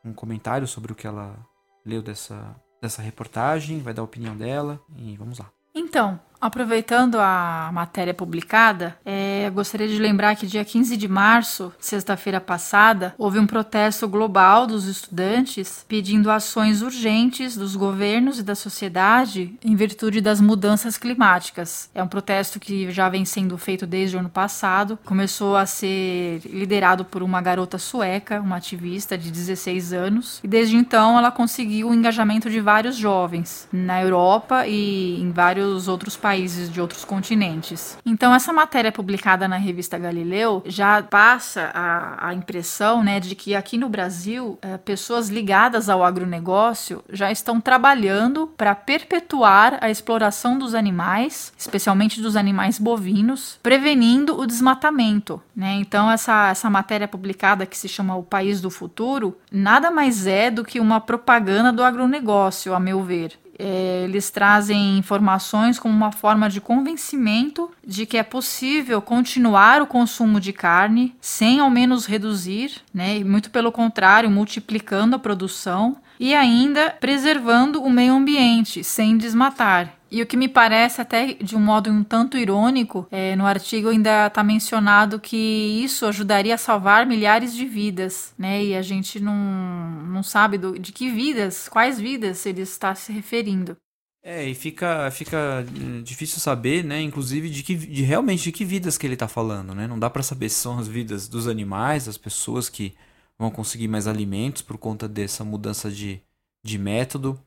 um 0.05 0.13
comentário 0.13 0.67
sobre 0.67 0.93
o 0.93 0.95
que 0.95 1.07
ela 1.07 1.37
leu 1.85 2.03
dessa, 2.03 2.57
dessa 2.81 3.03
reportagem, 3.03 3.81
vai 3.81 3.95
dar 3.95 4.03
a 4.03 4.05
opinião 4.05 4.37
dela 4.37 4.81
e 4.97 5.17
vamos 5.17 5.39
lá. 5.39 5.51
Então, 5.75 6.19
Aproveitando 6.41 7.17
a 7.19 7.71
matéria 7.73 8.13
publicada, 8.13 8.97
é, 9.05 9.51
gostaria 9.55 9.89
de 9.89 9.99
lembrar 9.99 10.37
que 10.37 10.47
dia 10.47 10.65
15 10.65 10.97
de 10.97 11.09
março, 11.09 11.73
sexta-feira 11.79 12.41
passada, 12.41 13.15
houve 13.17 13.39
um 13.39 13.47
protesto 13.47 14.07
global 14.07 14.67
dos 14.67 14.87
estudantes 14.87 15.85
pedindo 15.89 16.31
ações 16.31 16.83
urgentes 16.83 17.57
dos 17.57 17.75
governos 17.75 18.39
e 18.39 18.43
da 18.43 18.55
sociedade 18.55 19.55
em 19.65 19.75
virtude 19.75 20.21
das 20.21 20.41
mudanças 20.41 20.99
climáticas. 20.99 21.89
É 21.95 22.03
um 22.03 22.09
protesto 22.09 22.61
que 22.61 22.91
já 22.91 23.09
vem 23.09 23.25
sendo 23.25 23.57
feito 23.57 23.87
desde 23.87 24.17
o 24.17 24.21
ano 24.21 24.29
passado, 24.29 24.99
começou 25.05 25.57
a 25.57 25.65
ser 25.65 26.43
liderado 26.45 27.05
por 27.05 27.23
uma 27.23 27.41
garota 27.41 27.79
sueca, 27.79 28.41
uma 28.41 28.57
ativista 28.57 29.17
de 29.17 29.31
16 29.31 29.93
anos, 29.93 30.41
e 30.45 30.49
desde 30.49 30.77
então 30.77 31.19
ela 31.19 31.31
conseguiu 31.31 31.89
o 31.89 31.95
engajamento 31.95 32.51
de 32.51 32.61
vários 32.61 32.97
jovens 32.97 33.67
na 33.73 34.03
Europa 34.03 34.67
e 34.67 35.21
em 35.21 35.31
vários 35.31 35.89
outros 35.89 36.17
países 36.17 36.26
países 36.27 36.69
de 36.69 36.81
outros 36.81 37.05
continentes. 37.05 37.97
Então, 38.05 38.35
essa 38.35 38.53
matéria 38.53 38.91
publicada 38.91 39.47
na 39.47 39.57
revista 39.59 39.97
Galileu 39.97 40.61
já 40.67 41.01
passa 41.01 41.71
a, 41.73 42.31
a 42.31 42.35
impressão 42.35 43.01
né, 43.05 43.21
de 43.21 43.37
que 43.37 43.55
aqui 43.55 43.79
no 43.79 43.89
Brasil, 43.89 44.59
é, 44.61 44.77
pessoas 44.77 45.29
ligadas 45.29 45.89
ao 45.89 46.03
agronegócio 46.03 47.05
já 47.13 47.31
estão 47.31 47.61
trabalhando 47.61 48.49
para 48.57 48.75
perpetuar 48.75 49.79
a 49.81 49.89
exploração 49.89 50.59
dos 50.59 50.75
animais, 50.75 51.53
especialmente 51.57 52.21
dos 52.21 52.35
animais 52.35 52.77
bovinos, 52.77 53.61
prevenindo 53.63 54.37
o 54.37 54.45
desmatamento. 54.49 55.41
Né? 55.55 55.75
Então, 55.75 56.11
essa, 56.11 56.49
essa 56.49 56.69
matéria 56.69 57.07
publicada 57.07 57.65
que 57.67 57.79
se 57.79 57.89
chama 57.89 58.17
O 58.17 58.25
País 58.25 58.61
do 58.61 58.69
Futuro 58.69 59.39
nada 59.49 59.93
mais 59.93 60.27
é 60.27 60.51
do 60.51 60.65
que 60.65 60.81
uma 60.81 61.01
propaganda 61.01 61.73
do 61.73 61.85
agronegócio, 61.85 62.75
a 62.75 62.81
meu 62.81 63.01
ver. 63.05 63.39
É, 63.59 64.03
eles 64.05 64.31
trazem 64.31 64.99
informações 64.99 65.79
como 65.79 65.95
uma 65.95 66.13
forma 66.13 66.49
de 66.49 66.61
convencimento 66.61 67.71
de 67.87 68.05
que 68.07 68.17
é 68.17 68.23
possível 68.23 69.01
continuar 69.01 69.81
o 69.81 69.87
consumo 69.87 70.41
de 70.41 70.53
carne 70.53 71.15
sem 71.21 71.61
ao 71.61 71.71
menos 71.71 72.07
reduzir, 72.07 72.83
né? 72.93 73.19
E 73.19 73.25
muito 73.25 73.51
pelo 73.51 73.73
contrário, 73.73 74.31
multiplicando 74.31 75.17
a 75.17 75.19
produção 75.19 75.97
e 76.19 76.35
ainda 76.35 76.91
preservando 76.91 77.83
o 77.83 77.91
meio 77.91 78.15
ambiente 78.15 78.83
sem 78.83 79.17
desmatar. 79.17 79.96
E 80.11 80.23
o 80.23 80.27
que 80.27 80.37
me 80.37 80.49
parece 80.49 81.01
até 81.01 81.35
de 81.35 81.57
um 81.57 81.61
modo 81.61 81.91
um 81.91 82.05
tanto 82.05 82.39
irônico, 82.39 83.09
é, 83.11 83.35
no 83.35 83.45
artigo 83.45 83.89
ainda 83.89 84.29
está 84.29 84.45
mencionado 84.45 85.19
que 85.19 85.37
isso 85.37 86.07
ajudaria 86.07 86.55
a 86.55 86.59
salvar 86.59 87.07
milhares 87.07 87.55
de 87.55 87.67
vidas, 87.67 88.33
né? 88.39 88.63
E 88.65 88.77
a 88.77 88.83
gente 88.83 89.19
não, 89.19 89.35
não 89.35 90.23
sabe 90.23 90.59
do, 90.59 90.79
de 90.79 90.93
que 90.93 91.11
vidas, 91.11 91.69
quais 91.69 91.99
vidas 91.99 92.47
ele 92.47 92.63
está 92.63 92.95
se 92.95 93.13
referindo. 93.13 93.77
É, 94.23 94.45
e 94.45 94.55
fica, 94.55 95.09
fica 95.11 95.65
hum, 95.81 96.03
difícil 96.03 96.41
saber, 96.41 96.83
né, 96.83 97.01
inclusive, 97.01 97.49
de 97.49 97.63
que 97.63 97.77
de 97.77 98.03
realmente 98.03 98.43
de 98.43 98.53
que 98.53 98.65
vidas 98.65 98.99
que 98.99 99.07
ele 99.07 99.15
está 99.15 99.29
falando, 99.29 99.75
né? 99.75 99.87
Não 99.87 99.99
dá 99.99 100.11
para 100.11 100.23
saber 100.23 100.49
se 100.49 100.57
são 100.57 100.79
as 100.79 100.89
vidas 100.89 101.29
dos 101.29 101.47
animais, 101.47 102.07
das 102.07 102.19
pessoas 102.19 102.69
que 102.69 102.95
vão 103.39 103.51
conseguir 103.51 103.89
mais 103.89 104.07
alimentos 104.07 104.63
por 104.63 104.79
conta 104.79 105.09
dessa 105.09 105.45
mudança 105.45 105.91
de, 105.91 106.21
de 106.65 106.79
método, 106.79 107.41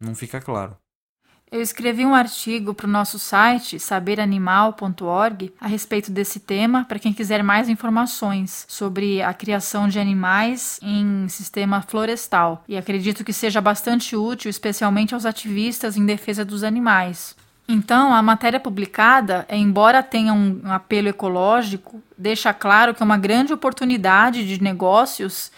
não 0.00 0.14
fica 0.14 0.40
claro. 0.40 0.76
Eu 1.50 1.62
escrevi 1.62 2.04
um 2.04 2.14
artigo 2.14 2.74
para 2.74 2.88
o 2.88 2.90
nosso 2.90 3.20
site 3.20 3.78
saberanimal.org 3.78 5.52
a 5.60 5.68
respeito 5.68 6.10
desse 6.10 6.40
tema 6.40 6.84
para 6.84 6.98
quem 6.98 7.12
quiser 7.12 7.40
mais 7.44 7.68
informações 7.68 8.66
sobre 8.68 9.22
a 9.22 9.32
criação 9.32 9.88
de 9.88 10.00
animais 10.00 10.80
em 10.82 11.28
sistema 11.28 11.80
florestal 11.82 12.64
e 12.66 12.76
acredito 12.76 13.22
que 13.22 13.32
seja 13.32 13.60
bastante 13.60 14.16
útil, 14.16 14.50
especialmente 14.50 15.14
aos 15.14 15.24
ativistas 15.24 15.96
em 15.96 16.04
defesa 16.04 16.44
dos 16.44 16.64
animais. 16.64 17.36
Então, 17.68 18.12
a 18.12 18.20
matéria 18.22 18.58
publicada, 18.58 19.46
embora 19.48 20.02
tenha 20.02 20.32
um 20.32 20.60
apelo 20.64 21.08
ecológico, 21.08 22.02
deixa 22.18 22.52
claro 22.52 22.92
que 22.92 23.02
é 23.02 23.06
uma 23.06 23.18
grande 23.18 23.52
oportunidade 23.52 24.46
de 24.46 24.60
negócios 24.60 25.52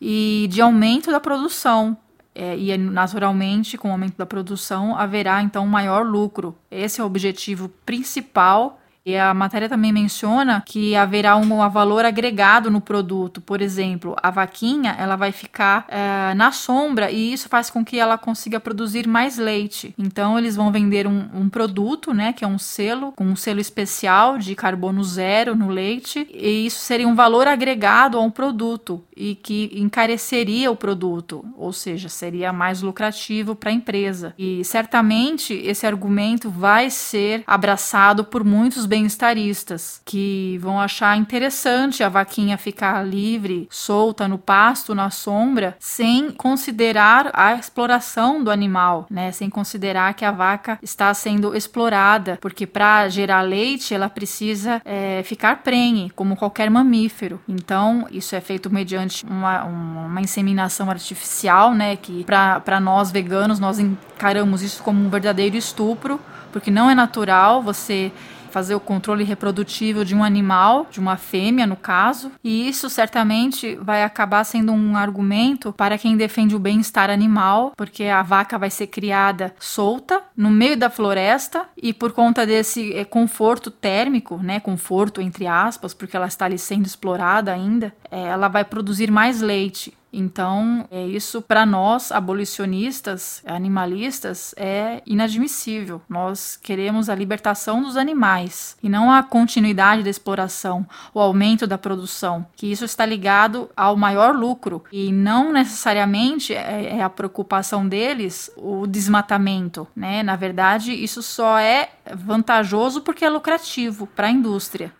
e 0.00 0.46
de 0.50 0.60
aumento 0.60 1.10
da 1.10 1.20
produção, 1.20 1.96
é, 2.34 2.56
e 2.56 2.76
naturalmente, 2.78 3.76
com 3.76 3.88
o 3.88 3.92
aumento 3.92 4.16
da 4.16 4.26
produção, 4.26 4.96
haverá 4.96 5.42
então 5.42 5.66
maior 5.66 6.04
lucro. 6.06 6.56
Esse 6.70 7.00
é 7.00 7.04
o 7.04 7.06
objetivo 7.06 7.68
principal 7.84 8.81
e 9.04 9.16
a 9.16 9.34
matéria 9.34 9.68
também 9.68 9.92
menciona 9.92 10.62
que 10.64 10.94
haverá 10.94 11.36
um, 11.36 11.68
valor 11.68 12.04
agregado 12.04 12.70
no 12.70 12.80
produto. 12.80 13.40
Por 13.40 13.60
exemplo, 13.60 14.14
a 14.22 14.30
vaquinha 14.30 14.94
ela 14.98 15.16
vai 15.16 15.32
ficar 15.32 15.86
é, 15.88 16.34
na 16.34 16.52
sombra 16.52 17.10
e 17.10 17.32
isso 17.32 17.48
faz 17.48 17.68
com 17.68 17.84
que 17.84 17.98
ela 17.98 18.16
consiga 18.16 18.60
produzir 18.60 19.08
mais 19.08 19.38
leite. 19.38 19.94
Então 19.98 20.38
eles 20.38 20.54
vão 20.54 20.70
vender 20.70 21.06
um, 21.06 21.28
um, 21.34 21.48
produto, 21.48 22.14
né, 22.14 22.32
que 22.32 22.44
é 22.44 22.48
um 22.48 22.58
selo 22.58 23.12
com 23.12 23.24
um 23.24 23.36
selo 23.36 23.60
especial 23.60 24.38
de 24.38 24.54
carbono 24.54 25.02
zero 25.02 25.56
no 25.56 25.68
leite 25.68 26.28
e 26.32 26.66
isso 26.66 26.80
seria 26.80 27.08
um 27.08 27.14
valor 27.14 27.48
agregado 27.48 28.18
a 28.18 28.20
um 28.20 28.30
produto 28.30 29.02
e 29.16 29.34
que 29.34 29.70
encareceria 29.74 30.70
o 30.70 30.76
produto, 30.76 31.44
ou 31.56 31.72
seja, 31.72 32.08
seria 32.08 32.52
mais 32.52 32.82
lucrativo 32.82 33.54
para 33.54 33.70
a 33.70 33.74
empresa. 33.74 34.34
E 34.38 34.64
certamente 34.64 35.54
esse 35.54 35.86
argumento 35.86 36.50
vai 36.50 36.90
ser 36.90 37.42
abraçado 37.46 38.24
por 38.24 38.44
muitos 38.44 38.86
bem-estaristas 38.92 40.02
que 40.04 40.58
vão 40.60 40.78
achar 40.78 41.16
interessante 41.16 42.04
a 42.04 42.10
vaquinha 42.10 42.58
ficar 42.58 43.02
livre, 43.02 43.66
solta 43.70 44.28
no 44.28 44.36
pasto, 44.36 44.94
na 44.94 45.08
sombra, 45.08 45.74
sem 45.80 46.30
considerar 46.30 47.30
a 47.32 47.54
exploração 47.54 48.44
do 48.44 48.50
animal, 48.50 49.06
né? 49.10 49.32
Sem 49.32 49.48
considerar 49.48 50.12
que 50.12 50.26
a 50.26 50.30
vaca 50.30 50.78
está 50.82 51.14
sendo 51.14 51.56
explorada, 51.56 52.36
porque 52.38 52.66
para 52.66 53.08
gerar 53.08 53.40
leite 53.40 53.94
ela 53.94 54.10
precisa 54.10 54.82
é, 54.84 55.22
ficar 55.24 55.62
prenhe, 55.62 56.10
como 56.10 56.36
qualquer 56.36 56.68
mamífero. 56.68 57.40
Então 57.48 58.06
isso 58.10 58.36
é 58.36 58.42
feito 58.42 58.68
mediante 58.68 59.24
uma, 59.24 59.64
uma 59.64 60.20
inseminação 60.20 60.90
artificial, 60.90 61.72
né? 61.72 61.96
Que 61.96 62.24
para 62.24 62.78
nós 62.78 63.10
veganos 63.10 63.58
nós 63.58 63.78
encaramos 63.78 64.60
isso 64.60 64.82
como 64.82 65.02
um 65.02 65.08
verdadeiro 65.08 65.56
estupro, 65.56 66.20
porque 66.52 66.70
não 66.70 66.90
é 66.90 66.94
natural 66.94 67.62
você 67.62 68.12
fazer 68.52 68.74
o 68.74 68.80
controle 68.80 69.24
reprodutivo 69.24 70.04
de 70.04 70.14
um 70.14 70.22
animal, 70.22 70.86
de 70.90 71.00
uma 71.00 71.16
fêmea 71.16 71.66
no 71.66 71.76
caso, 71.76 72.30
e 72.44 72.68
isso 72.68 72.88
certamente 72.90 73.74
vai 73.76 74.04
acabar 74.04 74.44
sendo 74.44 74.72
um 74.72 74.96
argumento 74.96 75.72
para 75.72 75.98
quem 75.98 76.16
defende 76.16 76.54
o 76.54 76.58
bem-estar 76.58 77.10
animal, 77.10 77.72
porque 77.76 78.04
a 78.04 78.22
vaca 78.22 78.58
vai 78.58 78.70
ser 78.70 78.86
criada 78.88 79.54
solta 79.58 80.20
no 80.36 80.50
meio 80.50 80.76
da 80.76 80.90
floresta 80.90 81.66
e 81.76 81.92
por 81.92 82.12
conta 82.12 82.46
desse 82.46 82.92
eh, 82.92 83.04
conforto 83.04 83.70
térmico, 83.70 84.36
né, 84.36 84.60
conforto 84.60 85.20
entre 85.20 85.46
aspas, 85.46 85.94
porque 85.94 86.16
ela 86.16 86.26
está 86.26 86.44
ali 86.44 86.58
sendo 86.58 86.86
explorada 86.86 87.52
ainda, 87.52 87.94
ela 88.20 88.48
vai 88.48 88.64
produzir 88.64 89.10
mais 89.10 89.40
leite. 89.40 89.92
Então, 90.12 90.86
é 90.90 91.06
isso 91.06 91.40
para 91.40 91.64
nós 91.64 92.12
abolicionistas, 92.12 93.42
animalistas, 93.46 94.54
é 94.58 95.00
inadmissível. 95.06 96.02
Nós 96.06 96.54
queremos 96.54 97.08
a 97.08 97.14
libertação 97.14 97.80
dos 97.82 97.96
animais 97.96 98.76
e 98.82 98.90
não 98.90 99.10
a 99.10 99.22
continuidade 99.22 100.02
da 100.02 100.10
exploração, 100.10 100.86
o 101.14 101.20
aumento 101.20 101.66
da 101.66 101.78
produção, 101.78 102.46
que 102.54 102.70
isso 102.70 102.84
está 102.84 103.06
ligado 103.06 103.70
ao 103.74 103.96
maior 103.96 104.34
lucro 104.34 104.84
e 104.92 105.10
não 105.10 105.50
necessariamente 105.50 106.52
é, 106.52 106.98
é 106.98 107.02
a 107.02 107.08
preocupação 107.08 107.88
deles 107.88 108.50
o 108.56 108.86
desmatamento, 108.86 109.88
né? 109.96 110.22
Na 110.22 110.36
verdade, 110.36 110.92
isso 110.92 111.22
só 111.22 111.58
é 111.58 111.88
vantajoso 112.14 113.00
porque 113.00 113.24
é 113.24 113.30
lucrativo 113.30 114.06
para 114.06 114.26
a 114.26 114.30
indústria. 114.30 114.92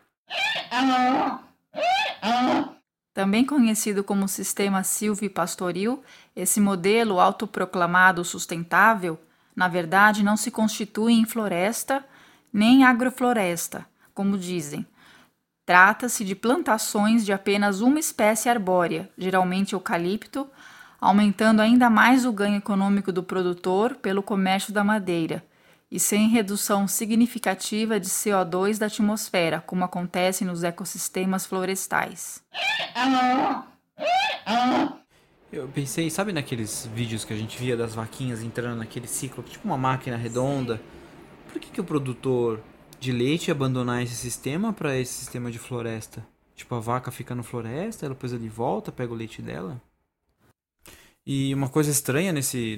Também 3.15 3.45
conhecido 3.45 4.03
como 4.03 4.27
sistema 4.27 4.83
silvipastoril, 4.83 6.03
esse 6.35 6.61
modelo 6.61 7.21
autoproclamado 7.21 8.25
sustentável, 8.25 9.21
na 9.55 9.69
verdade, 9.69 10.23
não 10.23 10.37
se 10.37 10.51
constitui 10.51 11.13
em 11.13 11.27
floresta 11.27 12.05
nem 12.51 12.85
agrofloresta, 12.85 13.87
como 14.15 14.39
dizem. 14.39 14.87
Trata-se 15.67 16.25
de 16.25 16.35
plantações 16.35 17.25
de 17.25 17.33
apenas 17.33 17.81
uma 17.81 17.99
espécie 17.99 18.49
arbórea, 18.49 19.11
geralmente 19.17 19.75
eucalipto, 19.75 20.49
aumentando 21.01 21.61
ainda 21.61 21.91
mais 21.91 22.25
o 22.25 22.33
ganho 22.33 22.57
econômico 22.57 23.13
do 23.13 23.23
produtor 23.23 23.95
pelo 23.97 24.23
comércio 24.23 24.73
da 24.73 24.83
madeira 24.83 25.45
e 25.93 26.01
sem 26.01 26.27
redução 26.27 26.89
significativa 26.89 28.01
de 28.01 28.09
CO2 28.09 28.79
da 28.79 28.87
atmosfera, 28.87 29.61
como 29.61 29.85
acontece 29.85 30.43
nos 30.43 30.65
ecossistemas 30.65 31.45
florestais. 31.45 32.43
Eu 35.53 35.69
pensei, 35.69 36.09
sabe 36.09 36.33
naqueles 36.33 36.89
vídeos 36.95 37.27
que 37.27 37.35
a 37.35 37.37
gente 37.37 37.59
via 37.59 37.77
das 37.77 37.95
vaquinhas 37.95 38.43
entrando 38.43 38.79
naquele 38.79 39.07
ciclo, 39.07 39.43
tipo 39.43 39.69
uma 39.69 39.77
máquina 39.77 40.17
redonda? 40.17 40.81
Por 41.53 41.61
que, 41.61 41.71
que 41.71 41.81
o 41.83 41.85
produtor 41.85 42.63
de 42.99 43.13
leite 43.13 43.51
abandonar 43.51 44.03
esse 44.03 44.17
sistema 44.17 44.73
para 44.73 44.97
esse 44.97 45.13
sistema 45.13 45.51
de 45.51 45.59
floresta? 45.59 46.27
Tipo, 46.57 46.75
a 46.75 46.81
vaca 46.81 47.11
fica 47.11 47.35
no 47.35 47.43
floresta, 47.43 48.09
depois 48.09 48.33
ele 48.33 48.49
volta, 48.49 48.91
pega 48.91 49.13
o 49.13 49.17
leite 49.17 49.43
dela? 49.43 49.79
E 51.25 51.55
uma 51.55 51.69
coisa 51.69 51.91
estranha 51.91 52.33
nesse, 52.33 52.77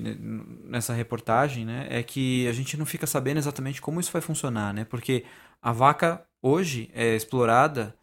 nessa 0.64 0.92
reportagem, 0.92 1.64
né, 1.64 1.86
é 1.90 2.02
que 2.02 2.46
a 2.46 2.52
gente 2.52 2.76
não 2.76 2.84
fica 2.84 3.06
sabendo 3.06 3.38
exatamente 3.38 3.80
como 3.80 4.00
isso 4.00 4.12
vai 4.12 4.20
funcionar, 4.20 4.74
né? 4.74 4.84
Porque 4.84 5.24
a 5.62 5.72
vaca 5.72 6.26
hoje 6.42 6.90
é 6.92 7.16
explorada 7.16 7.96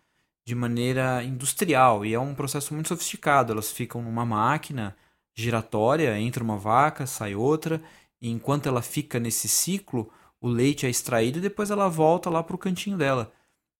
de 0.43 0.55
maneira 0.55 1.23
industrial 1.23 2.03
e 2.05 2.13
é 2.13 2.19
um 2.19 2.33
processo 2.33 2.73
muito 2.73 2.89
sofisticado. 2.89 3.53
Elas 3.53 3.71
ficam 3.71 4.01
numa 4.01 4.25
máquina 4.25 4.95
giratória, 5.33 6.19
entra 6.19 6.43
uma 6.43 6.57
vaca, 6.57 7.05
sai 7.05 7.35
outra, 7.35 7.81
e 8.19 8.29
enquanto 8.29 8.67
ela 8.67 8.81
fica 8.81 9.19
nesse 9.19 9.47
ciclo, 9.47 10.11
o 10.39 10.47
leite 10.47 10.85
é 10.87 10.89
extraído 10.89 11.37
e 11.37 11.41
depois 11.41 11.69
ela 11.71 11.87
volta 11.87 12.29
lá 12.29 12.41
para 12.43 12.55
o 12.55 12.59
cantinho 12.59 12.97
dela 12.97 13.31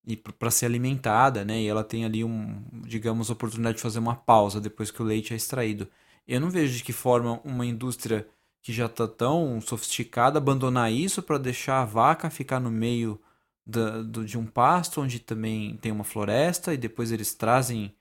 e 0.06 0.16
para 0.16 0.52
ser 0.52 0.68
alimentada, 0.68 1.44
né? 1.46 1.60
E 1.62 1.68
ela 1.68 1.84
tem 1.84 2.06
ali 2.06 2.24
um, 2.24 2.64
digamos, 2.86 3.30
oportunidade 3.30 3.78
de 3.78 3.84
fazer 3.84 4.00
uma 4.00 4.16
pausa 4.16 4.62
depois 4.62 4.92
que 4.92 5.02
o 5.02 5.06
leite 5.06 5.34
é 5.34 5.36
extraído. 5.36 5.88
Eu 6.28 6.40
não 6.40 6.50
vejo 6.50 6.78
de 6.78 6.84
que 6.84 6.94
forma 6.94 7.40
uma 7.44 7.66
indústria 7.66 8.28
que 8.62 8.72
já 8.72 8.86
está 8.86 9.08
tão 9.08 9.60
sofisticada 9.60 10.38
abandonar 10.38 10.92
isso 10.92 11.22
para 11.22 11.38
deixar 11.38 11.82
a 11.82 11.86
vaca 11.86 12.30
ficar 12.30 12.60
no 12.60 12.70
meio 12.70 13.20
da, 13.66 14.02
do, 14.02 14.26
de 14.26 14.38
um 14.38 14.46
pasto 14.46 15.02
onde 15.02 15.20
também 15.20 15.78
tem 15.78 15.92
uma 15.92 16.04
floresta 16.04 16.74
e 16.74 16.78
depois 16.78 17.12
eles 17.12 17.34
trazem 17.34 17.94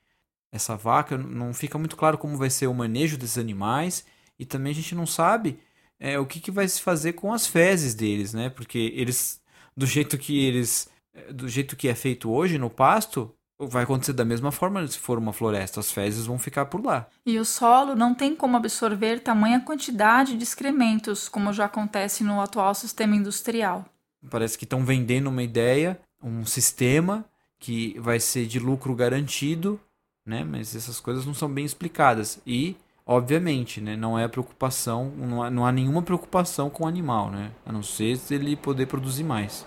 essa 0.51 0.75
vaca. 0.75 1.17
Não 1.17 1.53
fica 1.53 1.77
muito 1.77 1.95
claro 1.95 2.17
como 2.17 2.37
vai 2.37 2.49
ser 2.49 2.67
o 2.67 2.73
manejo 2.73 3.17
desses 3.17 3.37
animais 3.37 4.05
e 4.37 4.45
também 4.45 4.71
a 4.71 4.75
gente 4.75 4.95
não 4.95 5.05
sabe 5.05 5.59
é, 5.99 6.19
o 6.19 6.25
que, 6.25 6.39
que 6.39 6.51
vai 6.51 6.67
se 6.67 6.81
fazer 6.81 7.13
com 7.13 7.33
as 7.33 7.47
fezes 7.47 7.93
deles, 7.93 8.33
né? 8.33 8.49
Porque 8.49 8.91
eles, 8.95 9.41
do 9.75 9.85
jeito 9.85 10.17
que 10.17 10.43
eles, 10.43 10.89
do 11.33 11.47
jeito 11.47 11.75
que 11.75 11.87
é 11.87 11.95
feito 11.95 12.29
hoje 12.31 12.57
no 12.57 12.69
pasto, 12.69 13.33
vai 13.67 13.83
acontecer 13.83 14.13
da 14.13 14.25
mesma 14.25 14.51
forma 14.51 14.85
se 14.87 14.97
for 14.97 15.17
uma 15.17 15.33
floresta, 15.33 15.79
as 15.79 15.91
fezes 15.91 16.25
vão 16.25 16.39
ficar 16.39 16.65
por 16.65 16.83
lá. 16.83 17.07
E 17.25 17.37
o 17.37 17.45
solo 17.45 17.95
não 17.95 18.13
tem 18.13 18.35
como 18.35 18.57
absorver 18.57 19.19
tamanha 19.19 19.59
quantidade 19.59 20.37
de 20.37 20.43
excrementos, 20.43 21.29
como 21.29 21.53
já 21.53 21.65
acontece 21.65 22.23
no 22.23 22.41
atual 22.41 22.73
sistema 22.73 23.15
industrial. 23.15 23.85
Parece 24.29 24.57
que 24.57 24.65
estão 24.65 24.85
vendendo 24.85 25.27
uma 25.27 25.43
ideia, 25.43 25.99
um 26.23 26.45
sistema 26.45 27.25
que 27.59 27.97
vai 27.99 28.19
ser 28.19 28.45
de 28.45 28.59
lucro 28.59 28.93
garantido, 28.95 29.79
né? 30.25 30.43
Mas 30.43 30.75
essas 30.75 30.99
coisas 30.99 31.25
não 31.25 31.33
são 31.33 31.49
bem 31.49 31.65
explicadas. 31.65 32.39
E, 32.45 32.75
obviamente, 33.05 33.81
né, 33.81 33.95
não 33.95 34.17
é 34.17 34.27
preocupação, 34.27 35.11
não 35.15 35.43
há, 35.43 35.49
não 35.49 35.65
há 35.65 35.71
nenhuma 35.71 36.01
preocupação 36.01 36.69
com 36.69 36.83
o 36.83 36.87
animal, 36.87 37.31
né? 37.31 37.51
A 37.65 37.71
não 37.71 37.83
ser 37.83 38.17
se 38.17 38.35
ele 38.35 38.55
poder 38.55 38.87
produzir 38.87 39.23
mais. 39.23 39.65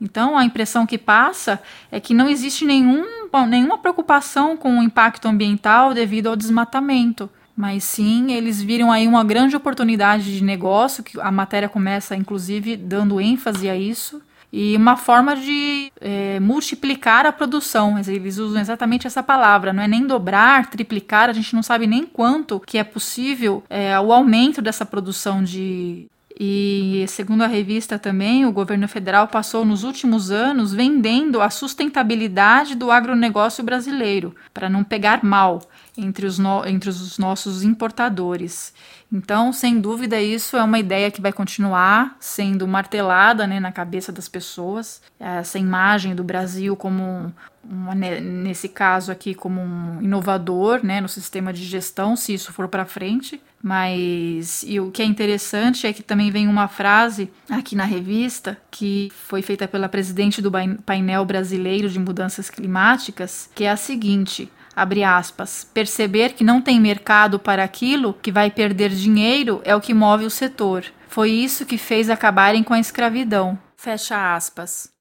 Então, 0.00 0.36
a 0.36 0.44
impressão 0.44 0.86
que 0.86 0.98
passa 0.98 1.60
é 1.90 1.98
que 1.98 2.12
não 2.12 2.28
existe 2.28 2.64
nenhum, 2.64 3.04
nenhuma 3.48 3.78
preocupação 3.78 4.56
com 4.56 4.78
o 4.78 4.82
impacto 4.82 5.26
ambiental 5.26 5.94
devido 5.94 6.28
ao 6.28 6.36
desmatamento. 6.36 7.30
Mas 7.56 7.84
sim, 7.84 8.32
eles 8.32 8.60
viram 8.60 8.92
aí 8.92 9.08
uma 9.08 9.24
grande 9.24 9.56
oportunidade 9.56 10.36
de 10.36 10.44
negócio, 10.44 11.02
que 11.02 11.18
a 11.18 11.32
matéria 11.32 11.68
começa, 11.68 12.14
inclusive, 12.14 12.76
dando 12.76 13.18
ênfase 13.18 13.70
a 13.70 13.74
isso, 13.74 14.20
e 14.52 14.76
uma 14.76 14.96
forma 14.96 15.34
de 15.34 15.90
é, 15.98 16.38
multiplicar 16.38 17.24
a 17.24 17.32
produção. 17.32 17.98
Eles 17.98 18.36
usam 18.36 18.60
exatamente 18.60 19.06
essa 19.06 19.22
palavra, 19.22 19.72
não 19.72 19.82
é 19.82 19.88
nem 19.88 20.06
dobrar, 20.06 20.68
triplicar, 20.70 21.30
a 21.30 21.32
gente 21.32 21.54
não 21.54 21.62
sabe 21.62 21.86
nem 21.86 22.04
quanto 22.04 22.60
que 22.60 22.76
é 22.76 22.84
possível 22.84 23.64
é, 23.70 23.98
o 23.98 24.12
aumento 24.12 24.60
dessa 24.60 24.84
produção 24.84 25.42
de, 25.42 26.06
e, 26.38 27.06
segundo 27.08 27.42
a 27.42 27.46
revista 27.46 27.98
também, 27.98 28.44
o 28.44 28.52
governo 28.52 28.86
federal 28.86 29.26
passou 29.26 29.64
nos 29.64 29.84
últimos 29.84 30.30
anos 30.30 30.74
vendendo 30.74 31.40
a 31.40 31.48
sustentabilidade 31.48 32.74
do 32.74 32.90
agronegócio 32.90 33.64
brasileiro, 33.64 34.36
para 34.52 34.68
não 34.68 34.84
pegar 34.84 35.24
mal 35.24 35.62
entre 35.96 36.26
os, 36.26 36.38
no, 36.38 36.66
entre 36.66 36.90
os 36.90 37.16
nossos 37.16 37.62
importadores. 37.62 38.74
Então, 39.10 39.50
sem 39.50 39.80
dúvida, 39.80 40.20
isso 40.20 40.58
é 40.58 40.62
uma 40.62 40.78
ideia 40.78 41.10
que 41.10 41.22
vai 41.22 41.32
continuar 41.32 42.16
sendo 42.20 42.68
martelada 42.68 43.46
né, 43.46 43.58
na 43.58 43.72
cabeça 43.72 44.12
das 44.12 44.28
pessoas. 44.28 45.00
Essa 45.18 45.58
imagem 45.58 46.14
do 46.14 46.22
Brasil 46.22 46.76
como 46.76 47.32
um, 47.70 47.94
nesse 47.94 48.68
caso 48.68 49.10
aqui 49.12 49.34
como 49.34 49.60
um 49.60 50.00
inovador 50.02 50.84
né, 50.84 51.00
no 51.00 51.08
sistema 51.08 51.52
de 51.52 51.64
gestão, 51.64 52.16
se 52.16 52.34
isso 52.34 52.52
for 52.52 52.68
para 52.68 52.84
frente. 52.84 53.40
Mas 53.62 54.64
e 54.66 54.78
o 54.78 54.90
que 54.90 55.02
é 55.02 55.04
interessante 55.04 55.86
é 55.86 55.92
que 55.92 56.02
também 56.02 56.30
vem 56.30 56.46
uma 56.46 56.68
frase 56.68 57.30
aqui 57.50 57.74
na 57.74 57.84
revista 57.84 58.56
que 58.70 59.10
foi 59.12 59.42
feita 59.42 59.66
pela 59.66 59.88
presidente 59.88 60.40
do 60.40 60.52
painel 60.84 61.24
brasileiro 61.24 61.88
de 61.88 61.98
mudanças 61.98 62.48
climáticas, 62.48 63.50
que 63.54 63.64
é 63.64 63.70
a 63.70 63.76
seguinte: 63.76 64.50
abre 64.74 65.02
aspas, 65.02 65.68
perceber 65.72 66.34
que 66.34 66.44
não 66.44 66.60
tem 66.60 66.78
mercado 66.78 67.38
para 67.38 67.64
aquilo 67.64 68.14
que 68.14 68.30
vai 68.30 68.50
perder 68.50 68.90
dinheiro 68.90 69.60
é 69.64 69.74
o 69.74 69.80
que 69.80 69.94
move 69.94 70.26
o 70.26 70.30
setor. 70.30 70.84
Foi 71.08 71.30
isso 71.30 71.64
que 71.64 71.78
fez 71.78 72.10
acabarem 72.10 72.62
com 72.62 72.74
a 72.74 72.80
escravidão. 72.80 73.58
Fecha 73.76 74.34
aspas. 74.34 74.95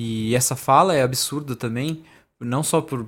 E 0.00 0.32
essa 0.36 0.54
fala 0.54 0.94
é 0.94 1.02
absurda 1.02 1.56
também, 1.56 2.04
não 2.40 2.62
só 2.62 2.80
por, 2.80 3.04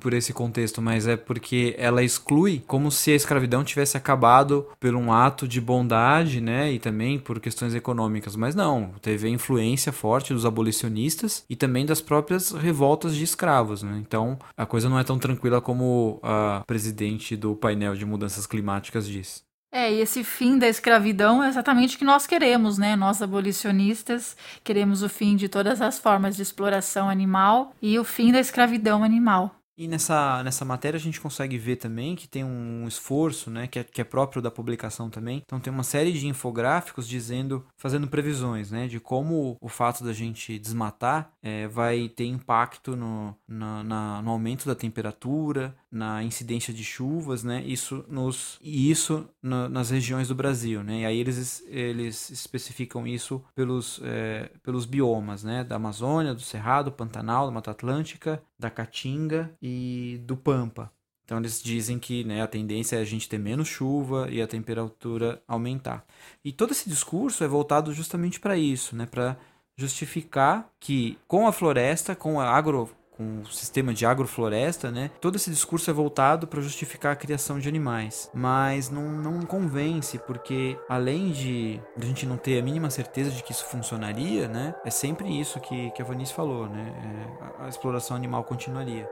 por 0.00 0.12
esse 0.12 0.32
contexto, 0.32 0.82
mas 0.82 1.06
é 1.06 1.16
porque 1.16 1.72
ela 1.78 2.02
exclui 2.02 2.64
como 2.66 2.90
se 2.90 3.12
a 3.12 3.14
escravidão 3.14 3.62
tivesse 3.62 3.96
acabado 3.96 4.66
por 4.80 4.92
um 4.96 5.12
ato 5.12 5.46
de 5.46 5.60
bondade, 5.60 6.40
né, 6.40 6.72
e 6.72 6.80
também 6.80 7.16
por 7.16 7.38
questões 7.38 7.76
econômicas, 7.76 8.34
mas 8.34 8.56
não, 8.56 8.92
teve 9.00 9.28
influência 9.28 9.92
forte 9.92 10.34
dos 10.34 10.44
abolicionistas 10.44 11.44
e 11.48 11.54
também 11.54 11.86
das 11.86 12.00
próprias 12.00 12.50
revoltas 12.50 13.14
de 13.14 13.22
escravos, 13.22 13.84
né? 13.84 14.02
Então, 14.04 14.36
a 14.56 14.66
coisa 14.66 14.88
não 14.88 14.98
é 14.98 15.04
tão 15.04 15.18
tranquila 15.18 15.60
como 15.60 16.18
a 16.24 16.64
presidente 16.66 17.36
do 17.36 17.54
painel 17.54 17.94
de 17.94 18.04
mudanças 18.04 18.46
climáticas 18.48 19.06
diz. 19.06 19.44
É, 19.74 19.90
e 19.90 20.00
esse 20.00 20.22
fim 20.22 20.58
da 20.58 20.68
escravidão 20.68 21.42
é 21.42 21.48
exatamente 21.48 21.96
o 21.96 21.98
que 21.98 22.04
nós 22.04 22.26
queremos, 22.26 22.76
né? 22.76 22.94
Nós 22.94 23.22
abolicionistas 23.22 24.36
queremos 24.62 25.02
o 25.02 25.08
fim 25.08 25.34
de 25.34 25.48
todas 25.48 25.80
as 25.80 25.98
formas 25.98 26.36
de 26.36 26.42
exploração 26.42 27.08
animal 27.08 27.74
e 27.80 27.98
o 27.98 28.04
fim 28.04 28.30
da 28.30 28.38
escravidão 28.38 29.02
animal. 29.02 29.56
E 29.76 29.88
nessa, 29.88 30.42
nessa 30.42 30.64
matéria 30.64 30.98
a 30.98 31.00
gente 31.00 31.20
consegue 31.20 31.56
ver 31.56 31.76
também 31.76 32.14
que 32.14 32.28
tem 32.28 32.44
um 32.44 32.86
esforço, 32.86 33.50
né, 33.50 33.66
que 33.66 33.78
é, 33.78 33.84
que 33.84 34.00
é 34.02 34.04
próprio 34.04 34.42
da 34.42 34.50
publicação 34.50 35.08
também. 35.08 35.42
Então 35.44 35.58
tem 35.58 35.72
uma 35.72 35.82
série 35.82 36.12
de 36.12 36.28
infográficos 36.28 37.08
dizendo, 37.08 37.64
fazendo 37.78 38.06
previsões, 38.06 38.70
né, 38.70 38.86
de 38.86 39.00
como 39.00 39.56
o 39.60 39.68
fato 39.68 40.04
da 40.04 40.12
gente 40.12 40.58
desmatar 40.58 41.31
é, 41.42 41.66
vai 41.66 42.08
ter 42.08 42.26
impacto 42.26 42.94
no, 42.94 43.36
na, 43.48 43.82
na, 43.82 44.22
no 44.22 44.30
aumento 44.30 44.64
da 44.64 44.74
temperatura, 44.74 45.76
na 45.90 46.22
incidência 46.22 46.72
de 46.72 46.84
chuvas, 46.84 47.42
né, 47.42 47.62
isso 47.66 48.04
nos 48.08 48.58
e 48.62 48.90
isso 48.90 49.28
na, 49.42 49.68
nas 49.68 49.90
regiões 49.90 50.28
do 50.28 50.34
Brasil, 50.34 50.84
né. 50.84 51.00
E 51.00 51.04
aí 51.04 51.18
eles 51.18 51.64
eles 51.66 52.30
especificam 52.30 53.06
isso 53.06 53.42
pelos 53.54 54.00
é, 54.04 54.50
pelos 54.62 54.86
biomas, 54.86 55.42
né, 55.42 55.64
da 55.64 55.76
Amazônia, 55.76 56.32
do 56.32 56.40
Cerrado, 56.40 56.92
Pantanal, 56.92 57.46
da 57.46 57.52
Mata 57.52 57.72
Atlântica, 57.72 58.40
da 58.58 58.70
Caatinga 58.70 59.52
e 59.60 60.20
do 60.24 60.36
Pampa. 60.36 60.92
Então 61.24 61.38
eles 61.38 61.62
dizem 61.62 61.98
que 61.98 62.24
né, 62.24 62.42
a 62.42 62.46
tendência 62.46 62.96
é 62.96 63.00
a 63.00 63.04
gente 63.04 63.28
ter 63.28 63.38
menos 63.38 63.68
chuva 63.68 64.28
e 64.30 64.42
a 64.42 64.46
temperatura 64.46 65.42
aumentar. 65.46 66.04
E 66.44 66.52
todo 66.52 66.72
esse 66.72 66.88
discurso 66.90 67.42
é 67.42 67.48
voltado 67.48 67.92
justamente 67.92 68.38
para 68.38 68.56
isso, 68.56 68.94
né, 68.94 69.06
para 69.06 69.38
justificar 69.76 70.68
que 70.78 71.18
com 71.26 71.46
a 71.46 71.52
floresta, 71.52 72.14
com 72.14 72.40
a 72.40 72.48
agro 72.48 72.90
com 73.16 73.42
o 73.42 73.46
sistema 73.46 73.92
de 73.92 74.06
agrofloresta, 74.06 74.90
né? 74.90 75.10
Todo 75.20 75.36
esse 75.36 75.50
discurso 75.50 75.90
é 75.90 75.92
voltado 75.92 76.46
para 76.46 76.60
justificar 76.60 77.12
a 77.12 77.16
criação 77.16 77.58
de 77.58 77.68
animais, 77.68 78.30
mas 78.32 78.90
não, 78.90 79.10
não 79.10 79.42
convence 79.42 80.18
porque 80.18 80.78
além 80.88 81.30
de 81.30 81.80
a 82.00 82.04
gente 82.04 82.26
não 82.26 82.36
ter 82.36 82.58
a 82.58 82.62
mínima 82.62 82.90
certeza 82.90 83.30
de 83.30 83.42
que 83.42 83.52
isso 83.52 83.66
funcionaria, 83.66 84.48
né? 84.48 84.74
É 84.84 84.90
sempre 84.90 85.28
isso 85.28 85.60
que, 85.60 85.90
que 85.90 86.02
a 86.02 86.04
Vanice 86.04 86.32
falou, 86.32 86.68
né? 86.68 86.92
É, 87.04 87.62
a, 87.62 87.66
a 87.66 87.68
exploração 87.68 88.16
animal 88.16 88.44
continuaria. 88.44 89.08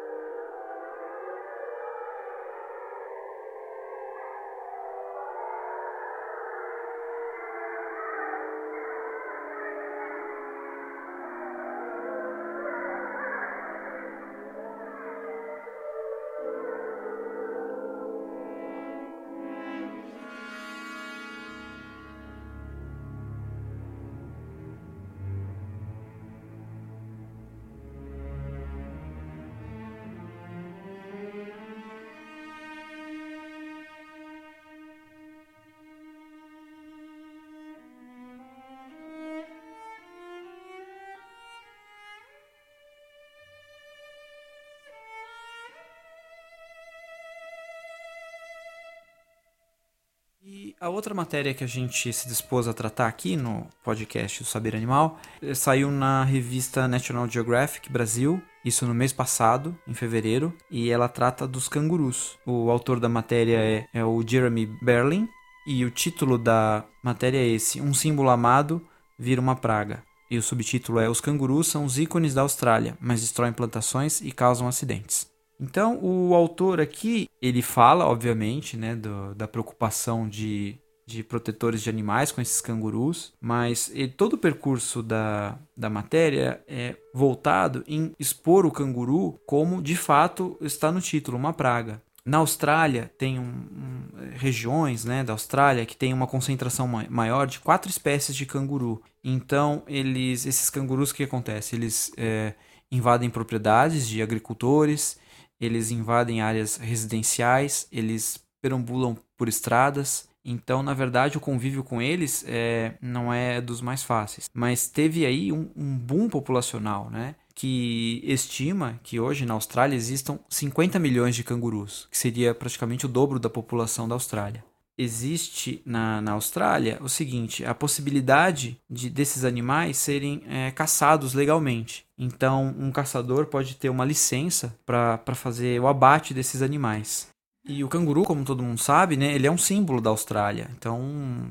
Outra 51.01 51.15
matéria 51.15 51.55
que 51.55 51.65
a 51.65 51.67
gente 51.67 52.13
se 52.13 52.29
dispôs 52.29 52.69
a 52.69 52.75
tratar 52.75 53.07
aqui 53.07 53.35
no 53.35 53.67
podcast 53.83 54.43
do 54.43 54.47
Saber 54.47 54.77
Animal 54.77 55.19
eh, 55.41 55.55
saiu 55.55 55.91
na 55.91 56.25
revista 56.25 56.87
National 56.87 57.27
Geographic 57.27 57.91
Brasil, 57.91 58.41
isso 58.63 58.87
no 58.87 58.93
mês 58.93 59.11
passado, 59.11 59.75
em 59.89 59.95
fevereiro, 59.95 60.55
e 60.71 60.91
ela 60.91 61.09
trata 61.09 61.49
dos 61.49 61.69
cangurus. 61.69 62.39
O 62.45 62.71
autor 62.71 63.01
da 63.01 63.09
matéria 63.09 63.57
é, 63.57 63.87
é 63.95 64.05
o 64.05 64.23
Jeremy 64.23 64.67
Berlin, 64.83 65.27
e 65.67 65.87
o 65.87 65.91
título 65.91 66.37
da 66.37 66.85
matéria 67.03 67.39
é 67.39 67.49
esse: 67.49 67.81
Um 67.81 67.95
símbolo 67.95 68.29
amado 68.29 68.87
vira 69.19 69.41
uma 69.41 69.57
praga. 69.57 70.03
E 70.31 70.37
o 70.37 70.43
subtítulo 70.43 71.01
é 71.01 71.09
Os 71.09 71.21
cangurus 71.21 71.69
são 71.69 71.87
os 71.87 71.99
ícones 71.99 72.35
da 72.35 72.43
Austrália, 72.43 72.99
mas 73.01 73.23
destroem 73.23 73.55
plantações 73.55 74.21
e 74.21 74.31
causam 74.33 74.69
acidentes. 74.69 75.31
Então, 75.59 75.99
o 76.03 76.35
autor 76.35 76.81
aqui, 76.81 77.29
ele 77.41 77.61
fala, 77.61 78.07
obviamente, 78.07 78.79
né, 78.79 78.97
do, 78.97 79.35
da 79.35 79.47
preocupação 79.47 80.27
de, 80.27 80.79
de 81.11 81.25
protetores 81.25 81.83
de 81.83 81.91
animais 81.91 82.31
com 82.31 82.41
esses 82.41 82.61
cangurus, 82.61 83.33
mas 83.41 83.91
ele, 83.95 84.09
todo 84.09 84.35
o 84.35 84.39
percurso 84.39 85.03
da, 85.03 85.59
da 85.77 85.91
matéria 85.91 86.63
é 86.69 86.97
voltado 87.13 87.83
em 87.87 88.13
expor 88.19 88.65
o 88.65 88.71
canguru 88.71 89.39
como, 89.47 89.83
de 89.83 89.97
fato, 89.97 90.57
está 90.61 90.93
no 90.93 91.01
título, 91.01 91.37
uma 91.37 91.53
praga. 91.53 92.01
Na 92.25 92.39
Austrália, 92.39 93.11
tem 93.19 93.39
um, 93.39 93.43
um, 93.43 94.05
regiões 94.37 95.05
né, 95.05 95.25
da 95.25 95.33
Austrália 95.33 95.87
que 95.87 95.97
tem 95.97 96.13
uma 96.13 96.27
concentração 96.27 96.87
maior 97.09 97.47
de 97.47 97.59
quatro 97.59 97.91
espécies 97.91 98.37
de 98.37 98.47
canguru. 98.47 99.03
Então, 99.25 99.83
eles, 99.87 100.47
esses 100.47 100.71
cangurus, 100.71 101.11
o 101.11 101.15
que 101.15 101.25
acontece? 101.25 101.75
Eles 101.75 102.13
é, 102.17 102.55
invadem 102.93 103.31
propriedades 103.31 104.07
de 104.07 104.23
agricultores, 104.23 105.19
eles 105.61 105.91
invadem 105.91 106.41
áreas 106.41 106.77
residenciais, 106.77 107.89
eles 107.91 108.39
perambulam 108.61 109.17
por 109.37 109.49
estradas. 109.49 110.29
Então, 110.45 110.83
na 110.83 110.95
verdade, 110.95 111.37
o 111.37 111.41
convívio 111.41 111.85
com 111.85 112.01
eles 112.01 112.45
é, 112.47 112.95
não 113.01 113.33
é 113.33 113.61
dos 113.61 113.81
mais 113.81 114.03
fáceis. 114.03 114.49
Mas 114.55 114.89
teve 114.89 115.27
aí 115.27 115.53
um, 115.53 115.71
um 115.77 115.97
boom 115.97 116.29
populacional, 116.29 117.11
né? 117.11 117.35
que 117.55 118.23
estima 118.25 118.99
que 119.03 119.21
hoje 119.21 119.45
na 119.45 119.53
Austrália 119.53 119.95
existam 119.95 120.39
50 120.49 120.99
milhões 120.99 121.37
de 121.37 121.45
cangurus, 121.45 122.09
que 122.11 122.17
seria 122.17 122.55
praticamente 122.55 123.05
o 123.05 123.09
dobro 123.09 123.39
da 123.39 123.51
população 123.51 124.09
da 124.09 124.15
Austrália 124.15 124.65
existe 125.03 125.81
na, 125.85 126.21
na 126.21 126.33
Austrália 126.33 126.99
o 127.01 127.09
seguinte: 127.09 127.65
a 127.65 127.75
possibilidade 127.75 128.79
de 128.89 129.09
desses 129.09 129.45
animais 129.45 129.97
serem 129.97 130.43
é, 130.47 130.71
caçados 130.71 131.33
legalmente. 131.33 132.05
Então, 132.19 132.75
um 132.79 132.93
caçador 132.93 133.47
pode 133.47 133.77
ter 133.77 133.89
uma 133.89 134.05
licença 134.05 134.77
para 134.85 135.35
fazer 135.35 135.81
o 135.81 135.87
abate 135.87 136.35
desses 136.35 136.61
animais. 136.61 137.29
E 137.71 137.85
o 137.85 137.89
canguru, 137.89 138.25
como 138.25 138.45
todo 138.45 138.65
mundo 138.65 138.81
sabe, 138.81 139.17
né, 139.17 139.33
ele 139.33 139.47
é 139.47 139.51
um 139.51 139.57
símbolo 139.57 140.01
da 140.01 140.11
Austrália. 140.11 140.69
Então, 140.77 141.01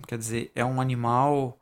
quer 0.06 0.18
dizer, 0.18 0.52
é 0.54 0.66
um 0.66 0.82
animal 0.82 1.58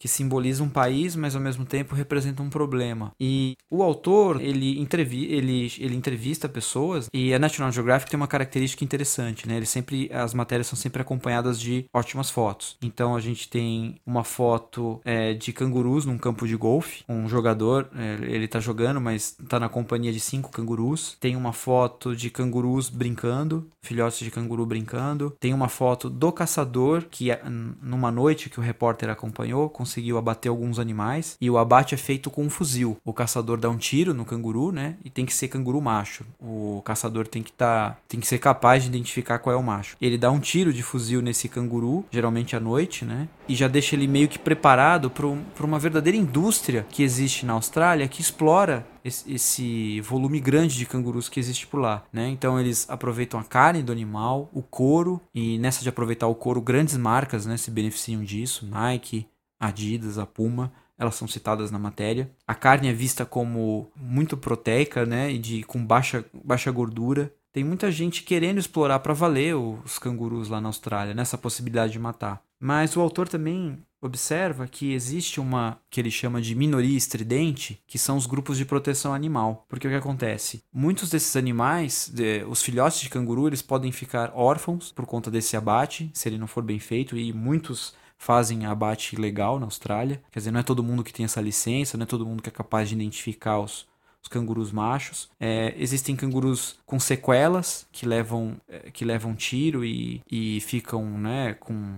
que 0.00 0.08
simboliza 0.08 0.64
um 0.64 0.68
país, 0.68 1.14
mas 1.14 1.36
ao 1.36 1.42
mesmo 1.42 1.66
tempo 1.66 1.94
representa 1.94 2.42
um 2.42 2.48
problema. 2.48 3.12
E 3.20 3.54
o 3.70 3.82
autor, 3.82 4.40
ele, 4.40 4.80
entrevi 4.80 5.26
ele, 5.26 5.70
ele 5.78 5.94
entrevista 5.94 6.48
pessoas 6.48 7.10
e 7.12 7.34
a 7.34 7.38
National 7.38 7.70
Geographic 7.70 8.10
tem 8.10 8.16
uma 8.16 8.26
característica 8.26 8.82
interessante, 8.82 9.46
né? 9.46 9.58
Ele 9.58 9.66
sempre, 9.66 10.10
as 10.10 10.32
matérias 10.32 10.68
são 10.68 10.76
sempre 10.76 11.02
acompanhadas 11.02 11.60
de 11.60 11.84
ótimas 11.92 12.30
fotos. 12.30 12.78
Então 12.80 13.14
a 13.14 13.20
gente 13.20 13.48
tem 13.50 13.96
uma 14.06 14.24
foto 14.24 15.00
é, 15.04 15.34
de 15.34 15.52
cangurus 15.52 16.06
num 16.06 16.16
campo 16.16 16.48
de 16.48 16.56
golfe, 16.56 17.04
um 17.06 17.28
jogador, 17.28 17.90
é, 17.94 18.18
ele 18.22 18.48
tá 18.48 18.58
jogando, 18.58 19.02
mas 19.02 19.36
tá 19.48 19.60
na 19.60 19.68
companhia 19.68 20.12
de 20.12 20.20
cinco 20.20 20.50
cangurus. 20.50 21.18
Tem 21.20 21.36
uma 21.36 21.52
foto 21.52 22.16
de 22.16 22.30
cangurus 22.30 22.88
brincando, 22.88 23.68
filhotes 23.82 24.20
de 24.20 24.30
canguru 24.30 24.64
brincando. 24.64 25.36
Tem 25.38 25.52
uma 25.52 25.68
foto 25.68 26.08
do 26.08 26.32
caçador 26.32 27.04
que 27.10 27.28
numa 27.82 28.10
noite 28.10 28.48
que 28.48 28.58
o 28.58 28.62
repórter 28.62 29.10
acompanhou, 29.10 29.68
com 29.68 29.84
conseguiu 29.90 30.16
abater 30.16 30.48
alguns 30.48 30.78
animais 30.78 31.36
e 31.40 31.50
o 31.50 31.58
abate 31.58 31.94
é 31.94 31.98
feito 31.98 32.30
com 32.30 32.44
um 32.44 32.50
fuzil. 32.50 32.96
O 33.04 33.12
caçador 33.12 33.58
dá 33.58 33.68
um 33.68 33.76
tiro 33.76 34.14
no 34.14 34.24
canguru, 34.24 34.70
né? 34.70 34.94
E 35.04 35.10
tem 35.10 35.26
que 35.26 35.34
ser 35.34 35.48
canguru 35.48 35.80
macho. 35.80 36.24
O 36.38 36.80
caçador 36.84 37.26
tem 37.26 37.42
que 37.42 37.52
tá, 37.52 37.96
tem 38.08 38.20
que 38.20 38.26
ser 38.26 38.38
capaz 38.38 38.84
de 38.84 38.88
identificar 38.88 39.40
qual 39.40 39.54
é 39.54 39.58
o 39.58 39.62
macho. 39.62 39.96
Ele 40.00 40.16
dá 40.16 40.30
um 40.30 40.38
tiro 40.38 40.72
de 40.72 40.82
fuzil 40.82 41.20
nesse 41.20 41.48
canguru, 41.48 42.04
geralmente 42.10 42.54
à 42.54 42.60
noite, 42.60 43.04
né? 43.04 43.28
E 43.48 43.54
já 43.56 43.66
deixa 43.66 43.96
ele 43.96 44.06
meio 44.06 44.28
que 44.28 44.38
preparado 44.38 45.10
para 45.10 45.26
um, 45.26 45.42
uma 45.60 45.78
verdadeira 45.78 46.16
indústria 46.16 46.86
que 46.88 47.02
existe 47.02 47.44
na 47.44 47.54
Austrália 47.54 48.06
que 48.06 48.20
explora 48.20 48.86
esse, 49.04 50.00
volume 50.02 50.40
grande 50.40 50.76
de 50.76 50.86
cangurus 50.86 51.28
que 51.28 51.40
existe 51.40 51.66
por 51.66 51.80
lá, 51.80 52.04
né? 52.12 52.28
Então 52.28 52.60
eles 52.60 52.88
aproveitam 52.88 53.40
a 53.40 53.44
carne 53.44 53.82
do 53.82 53.92
animal, 53.92 54.50
o 54.52 54.62
couro 54.62 55.20
e 55.34 55.58
nessa 55.58 55.82
de 55.82 55.88
aproveitar 55.88 56.26
o 56.26 56.34
couro, 56.34 56.60
grandes 56.60 56.96
marcas, 56.96 57.46
né, 57.46 57.56
se 57.56 57.70
beneficiam 57.70 58.22
disso, 58.22 58.66
Nike, 58.66 59.26
Adidas, 59.60 60.18
a 60.18 60.24
Puma, 60.24 60.72
elas 60.98 61.14
são 61.14 61.28
citadas 61.28 61.70
na 61.70 61.78
matéria. 61.78 62.30
A 62.46 62.54
carne 62.54 62.88
é 62.88 62.92
vista 62.92 63.26
como 63.26 63.90
muito 63.94 64.36
proteica, 64.36 65.04
né, 65.06 65.30
e 65.30 65.38
de 65.38 65.62
com 65.62 65.84
baixa, 65.84 66.24
baixa 66.44 66.70
gordura. 66.70 67.32
Tem 67.52 67.62
muita 67.62 67.90
gente 67.90 68.22
querendo 68.22 68.58
explorar 68.58 69.00
para 69.00 69.12
valer 69.12 69.54
os 69.56 69.98
cangurus 69.98 70.48
lá 70.48 70.60
na 70.60 70.68
Austrália, 70.68 71.14
nessa 71.14 71.36
possibilidade 71.36 71.92
de 71.92 71.98
matar. 71.98 72.42
Mas 72.60 72.96
o 72.96 73.00
autor 73.00 73.28
também 73.28 73.78
observa 74.02 74.66
que 74.66 74.92
existe 74.92 75.40
uma 75.40 75.78
que 75.90 76.00
ele 76.00 76.10
chama 76.10 76.40
de 76.40 76.54
minoria 76.54 76.96
estridente, 76.96 77.82
que 77.86 77.98
são 77.98 78.16
os 78.16 78.26
grupos 78.26 78.56
de 78.56 78.64
proteção 78.64 79.12
animal. 79.12 79.64
Porque 79.68 79.86
o 79.86 79.90
que 79.90 79.96
acontece? 79.96 80.62
Muitos 80.72 81.10
desses 81.10 81.36
animais, 81.36 82.10
de, 82.12 82.44
os 82.44 82.62
filhotes 82.62 83.00
de 83.00 83.08
canguru, 83.08 83.48
eles 83.48 83.62
podem 83.62 83.92
ficar 83.92 84.32
órfãos 84.34 84.92
por 84.92 85.06
conta 85.06 85.30
desse 85.30 85.56
abate, 85.56 86.10
se 86.14 86.28
ele 86.28 86.38
não 86.38 86.46
for 86.46 86.62
bem 86.62 86.78
feito, 86.78 87.16
e 87.16 87.32
muitos 87.32 87.94
fazem 88.20 88.66
abate 88.66 89.16
ilegal 89.16 89.58
na 89.58 89.64
Austrália. 89.64 90.22
Quer 90.30 90.40
dizer, 90.40 90.50
não 90.50 90.60
é 90.60 90.62
todo 90.62 90.84
mundo 90.84 91.02
que 91.02 91.12
tem 91.12 91.24
essa 91.24 91.40
licença, 91.40 91.96
não 91.96 92.04
é 92.04 92.06
todo 92.06 92.26
mundo 92.26 92.42
que 92.42 92.50
é 92.50 92.52
capaz 92.52 92.86
de 92.86 92.94
identificar 92.94 93.58
os, 93.58 93.88
os 94.22 94.28
cangurus 94.28 94.70
machos. 94.70 95.30
É, 95.40 95.74
existem 95.78 96.14
cangurus 96.14 96.78
com 96.84 97.00
sequelas 97.00 97.86
que 97.90 98.04
levam, 98.04 98.60
é, 98.68 98.90
que 98.90 99.06
levam 99.06 99.34
tiro 99.34 99.82
e, 99.86 100.20
e 100.30 100.60
ficam 100.60 101.02
né, 101.18 101.54
com 101.54 101.96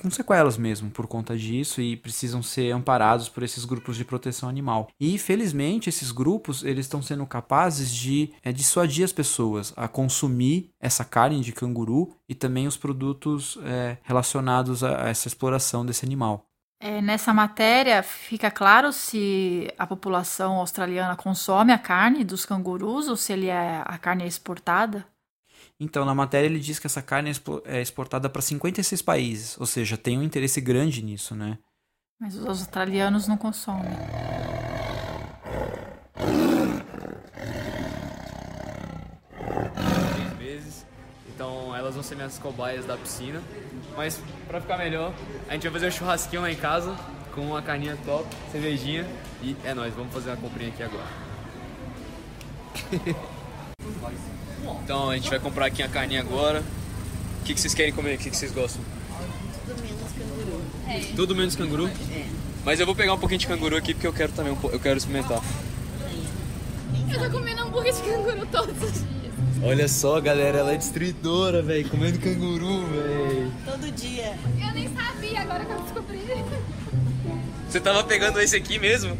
com 0.00 0.10
sequelas 0.10 0.56
mesmo 0.56 0.90
por 0.90 1.06
conta 1.06 1.36
disso 1.36 1.80
e 1.80 1.96
precisam 1.96 2.42
ser 2.42 2.72
amparados 2.72 3.28
por 3.28 3.42
esses 3.42 3.64
grupos 3.64 3.96
de 3.96 4.04
proteção 4.04 4.48
animal. 4.48 4.88
E 5.00 5.18
felizmente 5.18 5.88
esses 5.88 6.10
grupos 6.10 6.64
eles 6.64 6.86
estão 6.86 7.02
sendo 7.02 7.26
capazes 7.26 7.92
de 7.92 8.32
é, 8.42 8.52
dissuadir 8.52 9.04
as 9.04 9.12
pessoas 9.12 9.72
a 9.76 9.88
consumir 9.88 10.70
essa 10.80 11.04
carne 11.04 11.40
de 11.40 11.52
canguru 11.52 12.14
e 12.28 12.34
também 12.34 12.66
os 12.66 12.76
produtos 12.76 13.58
é, 13.64 13.98
relacionados 14.02 14.84
a, 14.84 15.08
essa 15.08 15.28
exploração 15.28 15.84
desse 15.84 16.04
animal. 16.04 16.44
É, 16.80 17.02
nessa 17.02 17.34
matéria 17.34 18.04
fica 18.04 18.52
claro 18.52 18.92
se 18.92 19.68
a 19.76 19.84
população 19.84 20.58
australiana 20.58 21.16
consome 21.16 21.72
a 21.72 21.78
carne 21.78 22.22
dos 22.22 22.46
cangurus 22.46 23.08
ou 23.08 23.16
se 23.16 23.32
ele 23.32 23.48
é, 23.48 23.82
a 23.84 23.98
carne 23.98 24.22
é 24.22 24.28
exportada? 24.28 25.04
Então, 25.80 26.04
na 26.04 26.14
matéria 26.14 26.46
ele 26.46 26.58
diz 26.58 26.78
que 26.78 26.86
essa 26.86 27.00
carne 27.00 27.30
é 27.64 27.80
exportada 27.80 28.28
para 28.28 28.42
56 28.42 29.00
países, 29.00 29.56
ou 29.60 29.66
seja, 29.66 29.96
tem 29.96 30.18
um 30.18 30.22
interesse 30.22 30.60
grande 30.60 31.02
nisso, 31.02 31.36
né? 31.36 31.58
Mas 32.20 32.34
os 32.34 32.46
australianos 32.46 33.28
não 33.28 33.36
consomem. 33.36 33.92
meses, 40.36 40.84
então 41.28 41.74
elas 41.76 41.94
vão 41.94 42.02
ser 42.02 42.16
minhas 42.16 42.38
cobaias 42.38 42.84
da 42.84 42.96
piscina. 42.96 43.40
Mas 43.96 44.20
para 44.48 44.60
ficar 44.60 44.78
melhor, 44.78 45.14
a 45.48 45.52
gente 45.52 45.62
vai 45.62 45.72
fazer 45.72 45.86
um 45.86 45.90
churrasquinho 45.90 46.42
lá 46.42 46.50
em 46.50 46.56
casa 46.56 46.96
com 47.34 47.42
uma 47.42 47.62
carninha 47.62 47.96
top, 48.04 48.26
cervejinha 48.50 49.06
e 49.40 49.56
é 49.64 49.72
nóis, 49.74 49.94
vamos 49.94 50.12
fazer 50.12 50.30
uma 50.30 50.36
comprinha 50.38 50.70
aqui 50.70 50.82
agora. 50.82 51.06
Então 54.88 55.10
a 55.10 55.16
gente 55.16 55.28
vai 55.28 55.38
comprar 55.38 55.66
aqui 55.66 55.82
a 55.82 55.88
carninha 55.88 56.22
agora. 56.22 56.64
O 57.42 57.44
que, 57.44 57.52
que 57.52 57.60
vocês 57.60 57.74
querem 57.74 57.92
comer? 57.92 58.14
O 58.14 58.18
que, 58.18 58.30
que 58.30 58.34
vocês 58.34 58.50
gostam? 58.50 58.80
Tudo 59.66 59.82
menos 59.82 60.12
canguru. 60.14 60.62
É. 60.88 61.00
Tudo 61.14 61.36
menos 61.36 61.56
canguru? 61.56 61.86
É. 62.10 62.26
Mas 62.64 62.80
eu 62.80 62.86
vou 62.86 62.94
pegar 62.94 63.12
um 63.12 63.18
pouquinho 63.18 63.38
de 63.38 63.46
canguru 63.46 63.76
aqui 63.76 63.92
porque 63.92 64.06
eu 64.06 64.14
quero 64.14 64.32
também, 64.32 64.56
eu 64.72 64.80
quero 64.80 64.96
experimentar. 64.96 65.42
Eu 67.12 67.22
tô 67.22 67.30
comendo 67.30 67.64
hambúrguer 67.64 67.92
de 67.92 68.00
canguru 68.00 68.46
todos 68.46 68.82
os 68.82 68.92
dias. 68.94 69.34
Olha 69.62 69.88
só, 69.88 70.18
galera, 70.22 70.60
ela 70.60 70.72
é 70.72 70.78
destruidora, 70.78 71.60
velho, 71.60 71.86
comendo 71.90 72.18
canguru, 72.18 72.86
velho. 72.86 73.52
Todo 73.66 73.92
dia. 73.92 74.38
Eu 74.58 74.72
nem 74.72 74.88
sabia, 74.94 75.42
agora 75.42 75.66
que 75.66 75.70
eu 75.70 75.80
descobri. 75.82 76.18
Você 77.68 77.78
tava 77.78 78.02
pegando 78.04 78.40
esse 78.40 78.56
aqui 78.56 78.78
mesmo? 78.78 79.18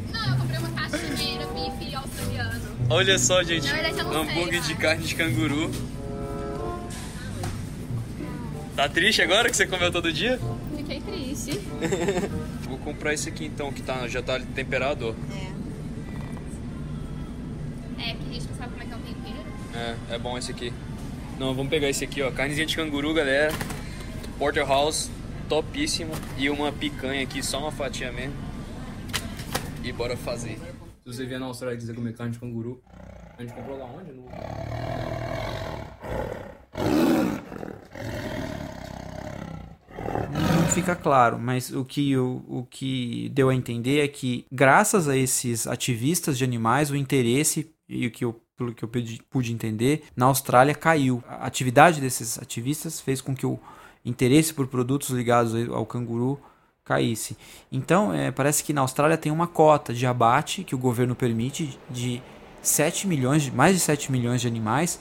Olha 2.91 3.19
só, 3.19 3.43
gente. 3.43 3.71
Verdade, 3.71 4.01
hambúrguer 4.01 4.63
sei, 4.65 4.75
de 4.75 4.81
carne 4.81 5.05
de 5.05 5.15
canguru. 5.15 5.71
Tá 8.75 8.89
triste 8.89 9.21
agora 9.21 9.51
que 9.51 9.57
você 9.57 9.67
comeu 9.67 9.93
todo 9.93 10.11
dia? 10.11 10.41
Fiquei 10.77 11.01
triste. 11.01 11.61
Vou 12.65 12.79
comprar 12.79 13.13
esse 13.13 13.29
aqui 13.29 13.45
então, 13.45 13.71
que 13.73 13.83
tá, 13.83 14.09
já 14.09 14.23
tá 14.23 14.41
temperado, 14.55 15.09
ó. 15.09 15.35
É. 15.35 15.59
É, 18.11 18.15
que 18.15 18.31
a 18.31 18.33
gente 18.33 18.49
não 18.49 18.57
sabe 18.57 18.71
como 18.73 18.83
é 18.83 18.87
que 18.87 18.93
é 18.93 18.97
o 18.97 19.01
tempero. 19.01 19.45
É, 19.75 20.15
é 20.15 20.19
bom 20.19 20.39
esse 20.39 20.51
aqui. 20.51 20.73
Não, 21.39 21.55
vamos 21.55 21.69
pegar 21.69 21.91
esse 21.91 22.05
aqui, 22.05 22.23
ó. 22.23 22.31
Carnezinha 22.31 22.67
de 22.67 22.75
canguru, 22.75 23.13
galera. 23.13 23.53
Porterhouse. 24.39 25.11
topíssimo 25.49 26.13
e 26.39 26.49
uma 26.49 26.73
picanha 26.73 27.23
aqui, 27.23 27.43
só 27.43 27.59
uma 27.59 27.73
fatia 27.73 28.11
mesmo. 28.13 28.35
E 29.85 29.93
bora 29.93 30.17
fazer. 30.17 30.59
Se 31.09 31.15
você 31.15 31.25
vier 31.25 31.41
na 31.41 31.47
Austrália 31.47 31.75
quiser 31.79 31.95
comer 31.95 32.15
carne 32.15 32.35
de 32.35 32.39
canguru, 32.39 32.83
a 33.39 33.41
gente 33.41 33.55
comprou 33.55 33.79
lá 33.79 33.87
onde? 33.87 34.13
No... 34.13 34.27
não 40.55 40.69
fica 40.69 40.95
claro, 40.95 41.39
mas 41.39 41.73
o 41.73 41.83
que, 41.83 42.15
o, 42.15 42.45
o 42.47 42.67
que 42.69 43.31
deu 43.31 43.49
a 43.49 43.55
entender 43.55 44.01
é 44.01 44.09
que, 44.09 44.45
graças 44.53 45.09
a 45.09 45.17
esses 45.17 45.67
ativistas 45.67 46.37
de 46.37 46.45
animais, 46.45 46.91
o 46.91 46.97
interesse 46.97 47.73
e 47.89 48.07
o 48.07 48.11
que 48.11 48.27
eu, 48.27 48.39
pelo 48.55 48.75
que 48.75 48.85
eu 48.85 48.91
pude 49.31 49.51
entender, 49.51 50.05
na 50.15 50.27
Austrália 50.27 50.75
caiu. 50.75 51.25
A 51.27 51.47
atividade 51.47 52.03
desses 52.03 52.39
ativistas 52.39 53.01
fez 53.01 53.23
com 53.23 53.35
que 53.35 53.47
o 53.47 53.59
interesse 54.05 54.53
por 54.53 54.67
produtos 54.67 55.09
ligados 55.09 55.55
ao 55.71 55.87
canguru 55.87 56.39
caísse. 56.89 57.37
Então, 57.71 58.13
é, 58.15 58.31
parece 58.31 58.65
que 58.65 58.73
na 58.73 58.81
Austrália 58.81 59.19
tem 59.19 59.31
uma 59.31 59.47
cota 59.47 59.93
de 59.93 60.07
abate 60.07 60.65
que 60.65 60.75
o 60.75 60.79
governo 60.79 61.15
permite 61.15 61.79
de 61.91 62.23
7 62.63 63.07
milhões, 63.07 63.49
mais 63.51 63.77
de 63.77 63.81
7 63.81 64.11
milhões 64.11 64.41
de 64.41 64.49
animais 64.49 64.99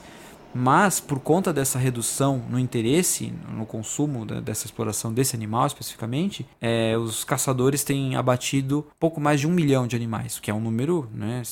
mas 0.54 0.98
por 0.98 1.20
conta 1.20 1.52
dessa 1.52 1.78
redução 1.78 2.42
no 2.48 2.58
interesse 2.58 3.32
no 3.54 3.66
consumo 3.66 4.24
da, 4.24 4.40
dessa 4.40 4.66
exploração 4.66 5.12
desse 5.12 5.36
animal 5.36 5.66
especificamente, 5.66 6.46
é, 6.60 6.96
os 6.96 7.22
caçadores 7.22 7.84
têm 7.84 8.16
abatido 8.16 8.86
pouco 8.98 9.20
mais 9.20 9.40
de 9.40 9.46
um 9.46 9.50
milhão 9.50 9.86
de 9.86 9.94
animais, 9.94 10.38
o 10.38 10.42
que 10.42 10.50
é 10.50 10.54
um 10.54 10.60
número 10.60 11.08
né, 11.12 11.42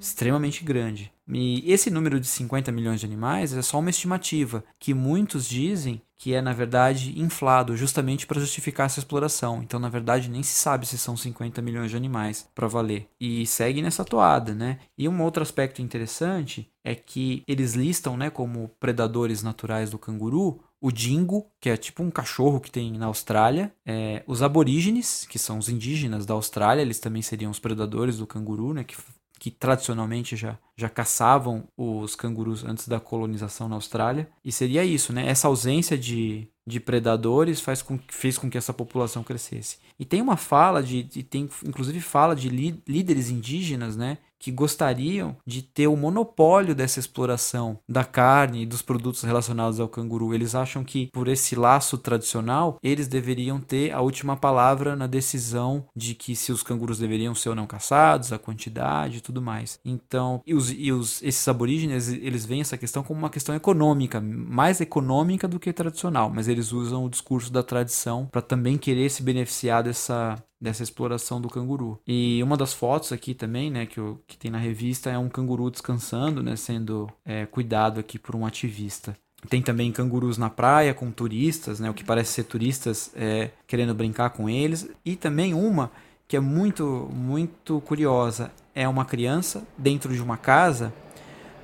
extremamente 0.00 0.64
grande. 0.64 1.12
E 1.32 1.70
esse 1.70 1.90
número 1.90 2.18
de 2.18 2.26
50 2.26 2.72
milhões 2.72 3.00
de 3.00 3.06
animais 3.06 3.52
é 3.52 3.62
só 3.62 3.78
uma 3.78 3.90
estimativa, 3.90 4.64
que 4.78 4.94
muitos 4.94 5.46
dizem 5.48 6.00
que 6.18 6.34
é, 6.34 6.42
na 6.42 6.52
verdade, 6.52 7.18
inflado 7.18 7.76
justamente 7.76 8.26
para 8.26 8.40
justificar 8.40 8.86
essa 8.86 8.98
exploração. 8.98 9.62
Então, 9.62 9.78
na 9.78 9.88
verdade, 9.88 10.28
nem 10.28 10.42
se 10.42 10.52
sabe 10.52 10.84
se 10.84 10.98
são 10.98 11.16
50 11.16 11.62
milhões 11.62 11.92
de 11.92 11.96
animais 11.96 12.48
para 12.54 12.66
valer. 12.66 13.08
E 13.20 13.46
segue 13.46 13.80
nessa 13.80 14.04
toada, 14.04 14.52
né? 14.52 14.80
E 14.96 15.08
um 15.08 15.22
outro 15.22 15.42
aspecto 15.42 15.80
interessante 15.80 16.68
é 16.82 16.94
que 16.94 17.44
eles 17.46 17.74
listam, 17.74 18.16
né, 18.16 18.30
como 18.30 18.68
predadores 18.80 19.44
naturais 19.44 19.90
do 19.90 19.98
canguru, 19.98 20.60
o 20.80 20.90
dingo, 20.90 21.46
que 21.60 21.70
é 21.70 21.76
tipo 21.76 22.02
um 22.02 22.10
cachorro 22.10 22.60
que 22.60 22.70
tem 22.70 22.92
na 22.92 23.06
Austrália, 23.06 23.72
é, 23.84 24.22
os 24.26 24.42
aborígenes, 24.42 25.26
que 25.28 25.38
são 25.38 25.58
os 25.58 25.68
indígenas 25.68 26.24
da 26.24 26.34
Austrália, 26.34 26.82
eles 26.82 27.00
também 27.00 27.20
seriam 27.20 27.50
os 27.50 27.58
predadores 27.58 28.16
do 28.16 28.26
canguru, 28.26 28.72
né, 28.72 28.84
que 28.84 28.96
que 29.38 29.50
tradicionalmente 29.50 30.36
já, 30.36 30.58
já 30.76 30.88
caçavam 30.88 31.68
os 31.76 32.14
cangurus 32.14 32.64
antes 32.64 32.88
da 32.88 32.98
colonização 32.98 33.68
na 33.68 33.76
Austrália. 33.76 34.28
E 34.44 34.50
seria 34.50 34.84
isso, 34.84 35.12
né? 35.12 35.28
Essa 35.28 35.48
ausência 35.48 35.96
de, 35.96 36.48
de 36.66 36.80
predadores 36.80 37.60
faz 37.60 37.80
com, 37.82 37.98
fez 38.08 38.36
com 38.36 38.50
que 38.50 38.58
essa 38.58 38.72
população 38.72 39.22
crescesse. 39.22 39.78
E 39.98 40.04
tem 40.04 40.20
uma 40.20 40.36
fala 40.36 40.82
de, 40.82 41.08
e 41.14 41.22
tem 41.22 41.48
inclusive 41.66 42.00
fala 42.00 42.34
de 42.36 42.48
líderes 42.48 43.30
indígenas, 43.30 43.96
né, 43.96 44.18
que 44.38 44.50
gostariam 44.50 45.36
de 45.46 45.62
ter 45.62 45.86
o 45.86 45.96
monopólio 45.96 46.74
dessa 46.74 47.00
exploração 47.00 47.78
da 47.88 48.04
carne 48.04 48.62
e 48.62 48.66
dos 48.66 48.82
produtos 48.82 49.22
relacionados 49.22 49.80
ao 49.80 49.88
canguru. 49.88 50.34
Eles 50.34 50.54
acham 50.54 50.84
que 50.84 51.08
por 51.12 51.28
esse 51.28 51.56
laço 51.56 51.98
tradicional, 51.98 52.78
eles 52.82 53.08
deveriam 53.08 53.60
ter 53.60 53.92
a 53.92 54.00
última 54.00 54.36
palavra 54.36 54.94
na 54.94 55.06
decisão 55.06 55.84
de 55.94 56.14
que 56.14 56.36
se 56.36 56.52
os 56.52 56.62
cangurus 56.62 56.98
deveriam 56.98 57.34
ser 57.34 57.50
ou 57.50 57.54
não 57.54 57.66
caçados, 57.66 58.32
a 58.32 58.38
quantidade 58.38 59.18
e 59.18 59.20
tudo 59.20 59.42
mais. 59.42 59.78
Então, 59.84 60.40
e, 60.46 60.54
os, 60.54 60.70
e 60.70 60.92
os, 60.92 61.22
esses 61.22 61.46
aborígenes, 61.48 62.08
eles 62.08 62.44
veem 62.44 62.60
essa 62.60 62.78
questão 62.78 63.02
como 63.02 63.18
uma 63.18 63.30
questão 63.30 63.54
econômica, 63.54 64.20
mais 64.20 64.80
econômica 64.80 65.48
do 65.48 65.58
que 65.58 65.72
tradicional, 65.72 66.30
mas 66.30 66.48
eles 66.48 66.72
usam 66.72 67.04
o 67.04 67.10
discurso 67.10 67.52
da 67.52 67.62
tradição 67.62 68.26
para 68.26 68.42
também 68.42 68.78
querer 68.78 69.10
se 69.10 69.22
beneficiar 69.22 69.82
dessa 69.82 70.36
dessa 70.60 70.82
exploração 70.82 71.40
do 71.40 71.48
canguru. 71.48 72.00
E 72.06 72.42
uma 72.42 72.56
das 72.56 72.72
fotos 72.72 73.12
aqui 73.12 73.34
também, 73.34 73.70
né, 73.70 73.86
que, 73.86 73.98
eu, 73.98 74.20
que 74.26 74.36
tem 74.36 74.50
na 74.50 74.58
revista 74.58 75.10
é 75.10 75.18
um 75.18 75.28
canguru 75.28 75.70
descansando, 75.70 76.42
né, 76.42 76.56
sendo 76.56 77.08
é, 77.24 77.46
cuidado 77.46 78.00
aqui 78.00 78.18
por 78.18 78.34
um 78.34 78.44
ativista. 78.44 79.16
Tem 79.48 79.62
também 79.62 79.92
cangurus 79.92 80.36
na 80.36 80.50
praia 80.50 80.92
com 80.92 81.12
turistas, 81.12 81.78
né, 81.78 81.88
o 81.88 81.94
que 81.94 82.02
parece 82.02 82.32
ser 82.32 82.44
turistas 82.44 83.12
é, 83.14 83.50
querendo 83.66 83.94
brincar 83.94 84.30
com 84.30 84.50
eles. 84.50 84.90
E 85.04 85.14
também 85.14 85.54
uma 85.54 85.92
que 86.26 86.36
é 86.36 86.40
muito, 86.40 87.08
muito 87.12 87.80
curiosa. 87.80 88.50
É 88.74 88.86
uma 88.86 89.04
criança 89.04 89.66
dentro 89.76 90.12
de 90.12 90.20
uma 90.20 90.36
casa 90.36 90.92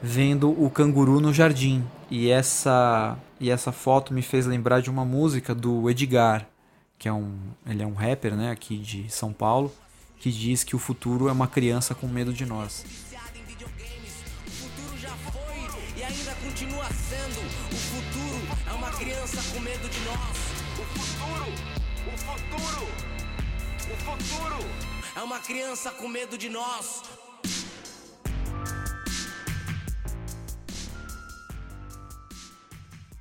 vendo 0.00 0.50
o 0.50 0.70
canguru 0.70 1.20
no 1.20 1.32
jardim. 1.32 1.84
E 2.10 2.30
essa, 2.30 3.16
e 3.40 3.50
essa 3.50 3.72
foto 3.72 4.14
me 4.14 4.22
fez 4.22 4.46
lembrar 4.46 4.80
de 4.80 4.90
uma 4.90 5.04
música 5.04 5.54
do 5.54 5.88
Edgar, 5.90 6.46
que 7.04 7.08
é 7.08 7.12
um, 7.12 7.38
ele 7.66 7.82
é 7.82 7.86
um 7.86 7.92
rapper, 7.92 8.34
né, 8.34 8.50
aqui 8.50 8.78
de 8.78 9.10
São 9.10 9.30
Paulo, 9.30 9.70
que 10.18 10.32
diz 10.32 10.64
que 10.64 10.74
o 10.74 10.78
futuro 10.78 11.28
é 11.28 11.32
uma 11.32 11.46
criança 11.46 11.94
com 11.94 12.08
medo 12.08 12.32
de 12.32 12.46
nós. 12.46 12.82
é 25.14 25.22
uma 25.22 25.40
criança 25.40 25.90
com 25.90 26.08
medo 26.08 26.38
de 26.38 26.48
nós. 26.48 27.02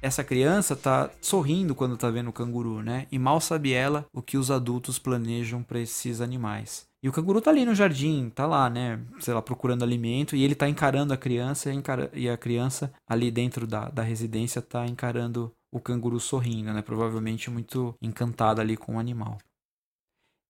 Essa 0.04 0.22
criança 0.22 0.76
tá 0.76 1.10
sorrindo 1.22 1.74
quando 1.74 1.96
tá 1.96 2.10
vendo 2.10 2.30
o 2.30 2.34
canguru, 2.34 2.84
né? 2.84 3.08
E 3.10 3.18
mal 3.18 3.39
sabe 3.39 3.72
ela 3.72 4.06
o 4.13 4.22
que 4.22 4.38
os 4.38 4.52
adultos 4.52 5.00
planejam 5.00 5.63
para 5.63 5.80
esses 5.80 6.20
animais. 6.20 6.86
E 7.02 7.08
o 7.08 7.12
canguru 7.12 7.39
tá 7.39 7.50
ali 7.50 7.63
no 7.66 7.74
jardim, 7.74 8.30
tá 8.30 8.46
lá, 8.46 8.70
né? 8.70 9.00
Sei 9.22 9.34
lá, 9.34 9.42
procurando 9.42 9.82
alimento, 9.82 10.36
e 10.36 10.44
ele 10.44 10.56
tá 10.56 10.68
encarando 10.68 11.13
a 11.13 11.18
criança, 11.18 11.72
e 12.13 12.30
a 12.30 12.38
criança 12.38 12.92
ali 13.08 13.32
dentro 13.32 13.66
da, 13.66 13.89
da 13.89 14.04
residência 14.04 14.62
tá 14.62 14.86
encarando 14.86 15.54
o 15.72 15.80
canguru 15.80 16.20
sorrindo, 16.20 16.74
né? 16.74 16.82
Provavelmente 16.82 17.50
muito 17.50 17.96
encantada 18.02 18.62
ali 18.62 18.76
com 18.76 18.98
o 18.98 19.00
animal. 19.00 19.38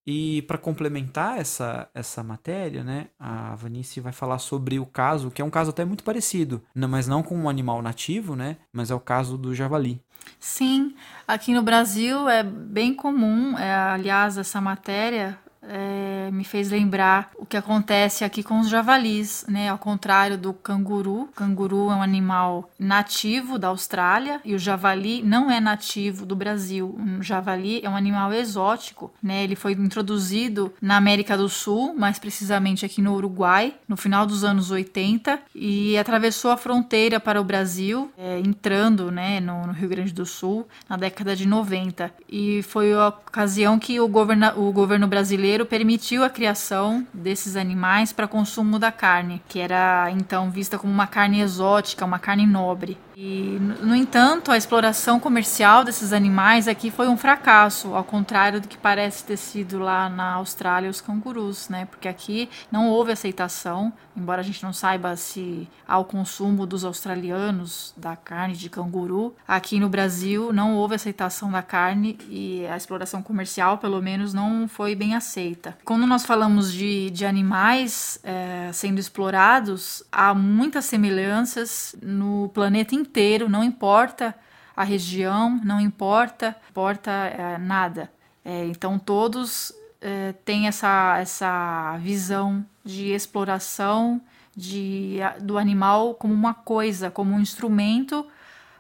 E 0.06 0.42
para 0.44 0.58
complementar 0.58 1.40
essa, 1.40 1.88
essa 1.94 2.22
matéria, 2.22 2.84
né, 2.84 3.08
a 3.18 3.56
Vanice 3.56 4.02
vai 4.02 4.12
falar 4.12 4.40
sobre 4.40 4.78
o 4.78 4.86
caso, 4.86 5.32
que 5.32 5.42
é 5.42 5.46
um 5.46 5.50
caso 5.50 5.70
até 5.70 5.86
muito 5.86 6.04
parecido, 6.04 6.62
mas 6.76 7.08
não 7.08 7.24
com 7.24 7.38
um 7.38 7.48
animal 7.48 7.82
nativo, 7.82 8.36
né, 8.36 8.58
mas 8.72 8.92
é 8.92 8.96
o 8.96 9.00
caso 9.00 9.38
do 9.38 9.56
javali. 9.56 10.02
Sim, 10.40 10.94
aqui 11.28 11.54
no 11.54 11.62
Brasil 11.62 12.28
é 12.28 12.44
bem 12.44 12.94
comum, 12.94 13.58
é, 13.58 13.74
aliás, 13.74 14.38
essa 14.38 14.60
matéria 14.60 15.38
é, 15.70 16.30
me 16.32 16.44
fez 16.44 16.70
lembrar 16.70 17.32
o 17.38 17.46
que 17.46 17.58
acontece 17.58 18.24
aqui 18.24 18.44
com 18.44 18.60
os 18.60 18.70
javalis, 18.70 19.46
né? 19.48 19.70
Ao 19.70 19.78
contrário 19.78 20.38
do 20.38 20.54
canguru. 20.54 21.24
O 21.24 21.28
canguru 21.28 21.90
é 21.92 21.96
um 21.96 22.02
animal 22.02 22.70
nativo 22.80 23.58
da 23.58 23.70
Austrália 23.70 24.42
e 24.44 24.54
o 24.56 24.60
javali 24.60 25.22
não 25.24 25.50
é 25.50 25.60
nativo 25.60 26.26
do 26.26 26.36
Brasil. 26.36 26.96
O 27.20 27.24
javali 27.24 27.82
é 27.84 27.90
um 27.90 27.96
animal 27.96 28.34
exótico, 28.34 29.12
né? 29.22 29.44
Ele 29.44 29.56
foi 29.56 29.74
introduzido 29.74 30.74
na 30.82 30.98
América 30.98 31.38
do 31.38 31.48
Sul, 31.48 31.94
mais 31.94 32.20
precisamente 32.20 32.86
aqui 32.86 33.02
no 33.02 33.14
Uruguai, 33.14 33.74
no 33.88 33.98
final 33.98 34.26
dos 34.26 34.44
anos 34.44 34.72
80 34.72 35.40
e 35.54 35.98
atravessou 35.98 36.52
a 36.52 36.58
fronteira 36.58 37.20
para 37.20 37.40
o 37.40 37.44
Brasil, 37.44 38.12
é, 38.18 38.40
entrando, 38.40 39.12
né, 39.12 39.40
no, 39.40 39.68
no 39.68 39.74
Rio 39.74 39.90
Grande 39.90 40.14
do 40.14 40.26
Sul 40.26 40.68
na 40.90 40.98
década 40.98 41.36
de 41.36 41.48
90. 41.48 42.12
E 42.30 42.64
foi 42.64 42.94
a 42.94 43.10
ocasião 43.10 43.78
que 43.78 44.00
o, 44.00 44.06
o 44.06 44.72
governo 44.72 45.08
brasileiro 45.08 45.53
brasileiro 45.54 45.66
permitiu 45.66 46.24
a 46.24 46.30
criação 46.30 47.06
desses 47.14 47.56
animais 47.56 48.12
para 48.12 48.28
consumo 48.28 48.80
da 48.80 48.92
carne, 48.92 49.42
que 49.48 49.60
era 49.60 50.10
então 50.12 50.50
vista 50.50 50.80
como 50.80 50.92
uma 50.92 51.06
carne 51.06 51.42
exótica, 51.42 52.06
uma 52.06 52.18
carne 52.18 52.46
nobre. 52.46 52.98
E, 53.16 53.58
no 53.82 53.96
entanto, 53.96 54.52
a 54.52 54.58
exploração 54.58 55.20
comercial 55.20 55.84
desses 55.84 56.14
animais 56.14 56.68
aqui 56.68 56.90
foi 56.90 57.08
um 57.08 57.18
fracasso, 57.18 57.94
ao 57.94 58.04
contrário 58.04 58.60
do 58.60 58.68
que 58.68 58.78
parece 58.78 59.24
ter 59.24 59.38
sido 59.38 59.80
lá 59.80 60.10
na 60.10 60.34
Austrália 60.34 60.90
os 60.90 61.02
cangurus, 61.02 61.70
né? 61.70 61.86
Porque 61.86 62.08
aqui 62.08 62.50
não 62.72 62.90
houve 62.90 63.12
aceitação, 63.12 63.94
embora 64.16 64.42
a 64.42 64.44
gente 64.44 64.64
não 64.64 64.74
saiba 64.74 65.16
se 65.16 65.68
há 65.88 65.98
o 65.98 66.06
consumo 66.06 66.66
dos 66.66 66.84
australianos 66.84 67.94
da 67.96 68.16
carne 68.16 68.56
de 68.56 68.70
canguru. 68.70 69.36
Aqui 69.48 69.80
no 69.80 69.90
Brasil 69.90 70.52
não 70.52 70.76
houve 70.76 70.96
aceitação 70.96 71.52
da 71.52 71.62
carne 71.62 72.18
e 72.30 72.66
a 72.68 72.76
exploração 72.76 73.22
comercial, 73.22 73.78
pelo 73.78 74.02
menos, 74.02 74.34
não 74.34 74.68
foi 74.68 74.96
bem 74.96 75.16
aceita. 75.16 75.78
Quando 75.84 76.08
nós 76.08 76.26
falamos 76.26 76.72
de, 76.72 77.10
de 77.12 77.26
animais 77.26 78.20
é, 78.24 78.70
sendo 78.74 79.00
explorados, 79.00 80.04
há 80.12 80.34
muitas 80.34 80.86
semelhanças 80.86 81.96
no 82.02 82.50
planeta 82.54 82.96
inteiro 82.96 83.03
inteiro, 83.04 83.48
não 83.48 83.64
importa 83.64 84.36
a 84.76 84.84
região, 84.84 85.60
não 85.64 85.80
importa, 85.80 86.56
importa 86.70 87.12
é, 87.12 87.58
nada. 87.60 88.12
É, 88.44 88.66
então 88.66 88.98
todos 88.98 89.72
é, 90.02 90.34
têm 90.44 90.68
essa, 90.68 91.18
essa 91.20 91.98
visão 92.00 92.66
de 92.84 93.12
exploração 93.12 94.20
de, 94.56 95.18
do 95.42 95.58
animal 95.58 96.16
como 96.16 96.34
uma 96.34 96.54
coisa, 96.54 97.12
como 97.12 97.36
um 97.36 97.40
instrumento 97.40 98.26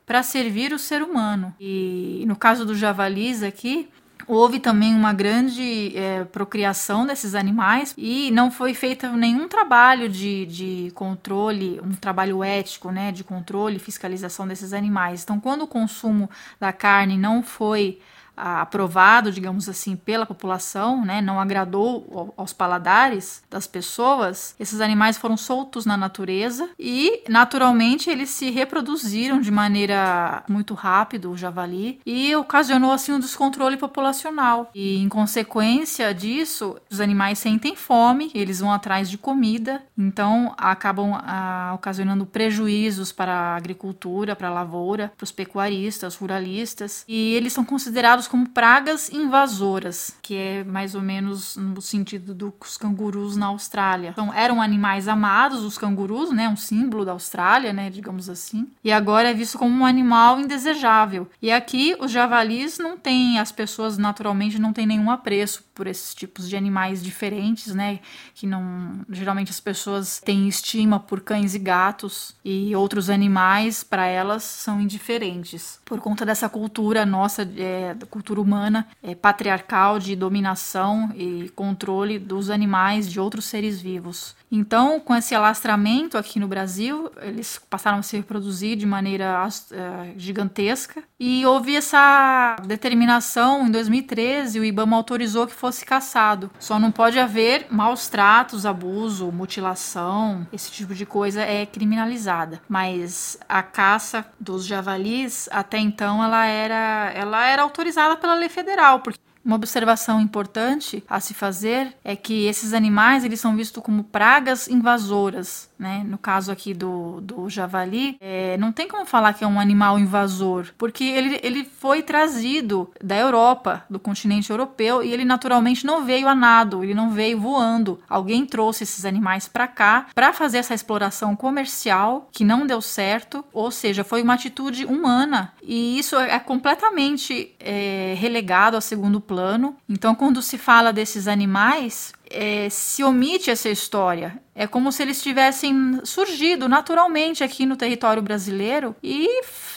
para 0.05 0.23
servir 0.23 0.73
o 0.73 0.79
ser 0.79 1.01
humano. 1.01 1.53
E 1.59 2.23
no 2.27 2.36
caso 2.36 2.65
do 2.65 2.75
javalis 2.75 3.43
aqui, 3.43 3.89
houve 4.27 4.59
também 4.59 4.93
uma 4.93 5.13
grande 5.13 5.95
é, 5.95 6.23
procriação 6.25 7.05
desses 7.05 7.36
animais 7.36 7.93
e 7.97 8.31
não 8.31 8.51
foi 8.51 8.73
feito 8.73 9.07
nenhum 9.09 9.47
trabalho 9.47 10.09
de, 10.09 10.45
de 10.45 10.91
controle, 10.95 11.79
um 11.83 11.93
trabalho 11.93 12.43
ético, 12.43 12.91
né, 12.91 13.12
de 13.12 13.23
controle 13.23 13.77
e 13.77 13.79
fiscalização 13.79 14.47
desses 14.47 14.73
animais. 14.73 15.23
Então, 15.23 15.39
quando 15.39 15.63
o 15.63 15.67
consumo 15.67 16.29
da 16.59 16.71
carne 16.73 17.17
não 17.17 17.43
foi 17.43 17.99
aprovado, 18.35 19.31
digamos 19.31 19.69
assim, 19.69 19.95
pela 19.95 20.25
população, 20.25 21.05
né, 21.05 21.21
não 21.21 21.39
agradou 21.39 22.33
aos 22.35 22.53
paladares 22.53 23.43
das 23.49 23.67
pessoas, 23.67 24.55
esses 24.59 24.81
animais 24.81 25.17
foram 25.17 25.37
soltos 25.37 25.85
na 25.85 25.95
natureza 25.95 26.69
e, 26.79 27.23
naturalmente, 27.29 28.09
eles 28.09 28.29
se 28.29 28.49
reproduziram 28.49 29.39
de 29.39 29.51
maneira 29.51 30.43
muito 30.47 30.73
rápida, 30.73 31.29
o 31.29 31.37
javali, 31.37 31.99
e 32.05 32.35
ocasionou 32.35 32.91
assim 32.91 33.13
um 33.13 33.19
descontrole 33.19 33.77
populacional. 33.77 34.69
E, 34.73 34.97
em 34.97 35.09
consequência 35.09 36.13
disso, 36.13 36.77
os 36.89 36.99
animais 36.99 37.39
sentem 37.39 37.75
fome, 37.75 38.31
eles 38.33 38.59
vão 38.59 38.71
atrás 38.71 39.09
de 39.09 39.17
comida, 39.17 39.83
então 39.97 40.53
acabam 40.57 41.13
ah, 41.13 41.71
ocasionando 41.75 42.25
prejuízos 42.25 43.11
para 43.11 43.33
a 43.33 43.55
agricultura, 43.55 44.35
para 44.35 44.47
a 44.47 44.53
lavoura, 44.53 45.11
para 45.15 45.23
os 45.23 45.31
pecuaristas, 45.31 46.15
ruralistas, 46.15 47.03
e 47.07 47.33
eles 47.33 47.53
são 47.53 47.63
considerados 47.63 48.22
como 48.27 48.49
pragas 48.49 49.12
invasoras, 49.12 50.15
que 50.21 50.36
é 50.36 50.63
mais 50.63 50.95
ou 50.95 51.01
menos 51.01 51.55
no 51.55 51.81
sentido 51.81 52.33
dos 52.33 52.77
cangurus 52.77 53.36
na 53.36 53.47
Austrália. 53.47 54.09
Então, 54.09 54.33
eram 54.33 54.62
animais 54.62 55.07
amados, 55.07 55.63
os 55.63 55.77
cangurus, 55.77 56.31
né, 56.31 56.47
um 56.47 56.55
símbolo 56.55 57.05
da 57.05 57.12
Austrália, 57.12 57.73
né, 57.73 57.89
digamos 57.89 58.29
assim. 58.29 58.67
E 58.83 58.91
agora 58.91 59.29
é 59.29 59.33
visto 59.33 59.57
como 59.57 59.81
um 59.81 59.86
animal 59.86 60.39
indesejável. 60.39 61.29
E 61.41 61.51
aqui 61.51 61.95
os 61.99 62.12
javalis 62.12 62.77
não 62.77 62.97
têm, 62.97 63.39
as 63.39 63.51
pessoas 63.51 63.97
naturalmente 63.97 64.59
não 64.59 64.73
têm 64.73 64.86
nenhum 64.86 65.09
apreço 65.09 65.63
por 65.73 65.88
esses 65.88 66.13
tipos 66.13 66.47
de 66.47 66.55
animais 66.55 67.01
diferentes, 67.03 67.73
né, 67.73 67.99
que 68.36 68.45
não, 68.45 69.01
geralmente 69.09 69.51
as 69.51 69.59
pessoas 69.59 70.21
têm 70.23 70.47
estima 70.47 70.99
por 70.99 71.21
cães 71.21 71.55
e 71.55 71.59
gatos 71.59 72.36
e 72.45 72.75
outros 72.75 73.09
animais 73.09 73.83
para 73.83 74.05
elas 74.05 74.43
são 74.43 74.79
indiferentes 74.79 75.79
por 75.86 75.99
conta 75.99 76.25
dessa 76.25 76.49
cultura 76.49 77.05
nossa 77.05 77.47
é, 77.57 77.95
cultura 78.13 78.39
humana 78.39 78.86
é, 79.02 79.15
patriarcal 79.15 79.97
de 79.97 80.15
dominação 80.15 81.10
e 81.15 81.49
controle 81.56 82.19
dos 82.19 82.52
animais, 82.52 83.12
de 83.12 83.19
outros 83.19 83.45
seres 83.45 83.82
vivos. 83.82 84.36
Então, 84.52 84.99
com 84.99 85.15
esse 85.15 85.34
alastramento 85.34 86.15
aqui 86.15 86.39
no 86.39 86.47
Brasil, 86.47 87.12
eles 87.23 87.60
passaram 87.67 87.97
a 87.97 88.04
se 88.04 88.15
reproduzir 88.15 88.78
de 88.78 88.86
maneira 88.86 89.47
uh, 89.47 90.13
gigantesca 90.15 91.02
e 91.19 91.43
houve 91.43 91.76
essa 91.76 92.56
determinação 92.63 93.65
em 93.65 93.71
2013, 93.71 94.60
o 94.60 94.63
IBAMA 94.63 94.95
autorizou 94.95 95.47
que 95.47 95.56
fosse 95.56 95.84
caçado. 95.84 96.52
Só 96.60 96.78
não 96.78 96.91
pode 96.91 97.17
haver 97.17 97.65
maus 97.71 98.08
tratos, 98.08 98.63
abuso, 98.63 99.32
mutilação, 99.32 100.45
esse 100.54 100.71
tipo 100.71 100.93
de 100.93 101.06
coisa 101.06 101.41
é 101.41 101.65
criminalizada. 101.65 102.62
Mas 102.69 103.39
a 103.49 103.63
caça 103.63 104.23
dos 104.39 104.67
javalis 104.67 105.49
até 105.52 105.80
então 105.80 106.23
ela 106.23 106.45
era 106.45 107.12
ela 107.15 107.47
era 107.47 107.63
autorizada 107.63 108.02
pela 108.17 108.35
lei 108.35 108.49
federal, 108.49 108.99
porque 108.99 109.19
uma 109.45 109.58
observação 109.58 110.21
importante 110.21 111.03
a 111.10 111.19
se 111.19 111.34
fazer 111.34 111.93
é 112.03 112.15
que 112.15 112.45
esses 112.45 112.73
animais 112.73 113.25
eles 113.25 113.39
são 113.39 113.56
vistos 113.56 113.84
como 113.84 114.03
pragas 114.03 114.67
invasoras, 114.69 115.69
né? 115.77 116.03
No 116.08 116.17
caso 116.17 116.51
aqui 116.51 116.73
do, 116.73 117.19
do 117.19 117.49
javali, 117.49 118.17
é, 118.21 118.58
não 118.58 118.71
tem 118.71 118.88
como 118.88 119.06
falar 119.06 119.34
que 119.34 119.43
é 119.43 119.47
um 119.47 119.60
animal 119.60 119.99
invasor, 119.99 120.67
porque 120.77 121.03
ele, 121.03 121.39
ele 121.43 121.65
foi 121.65 122.01
trazido 122.01 122.89
da 123.03 123.17
Europa, 123.17 123.84
do 123.89 123.99
continente 123.99 124.49
europeu, 124.49 125.03
e 125.03 125.12
ele 125.12 125.25
naturalmente 125.25 125.86
não 125.86 126.06
veio 126.06 126.27
a 126.27 126.36
nado, 126.36 126.84
ele 126.84 126.93
não 126.93 127.12
veio 127.12 127.39
voando. 127.39 127.99
Alguém 128.08 128.45
trouxe 128.45 128.84
esses 128.84 129.03
animais 129.03 129.47
para 129.47 129.67
cá 129.67 130.08
para 130.15 130.32
fazer 130.32 130.60
essa 130.60 130.73
exploração 130.73 131.36
comercial 131.36 132.29
que 132.32 132.45
não 132.45 132.65
deu 132.65 132.82
certo, 132.82 133.43
ou 133.51 133.71
seja, 133.71 134.03
foi 134.03 134.21
uma 134.21 134.36
atitude 134.36 134.86
humana 134.86 135.53
e 135.62 135.99
isso 135.99 136.15
é 136.15 136.39
completamente 136.39 137.53
é, 137.60 138.15
relegado 138.17 138.77
a 138.77 138.82
segundo 138.82 139.19
plano 139.19 139.32
plano. 139.33 139.75
Então, 139.89 140.13
quando 140.13 140.43
se 140.43 140.59
fala 140.59 140.93
desses 140.93 141.27
animais, 141.27 142.13
é, 142.29 142.69
se 142.69 143.03
omite 143.03 143.49
essa 143.49 143.67
história. 143.67 144.39
É 144.55 144.67
como 144.67 144.91
se 144.91 145.01
eles 145.01 145.21
tivessem 145.21 145.99
surgido 146.03 146.69
naturalmente 146.69 147.43
aqui 147.43 147.65
no 147.65 147.75
território 147.75 148.21
brasileiro 148.21 148.95
e 149.01 149.27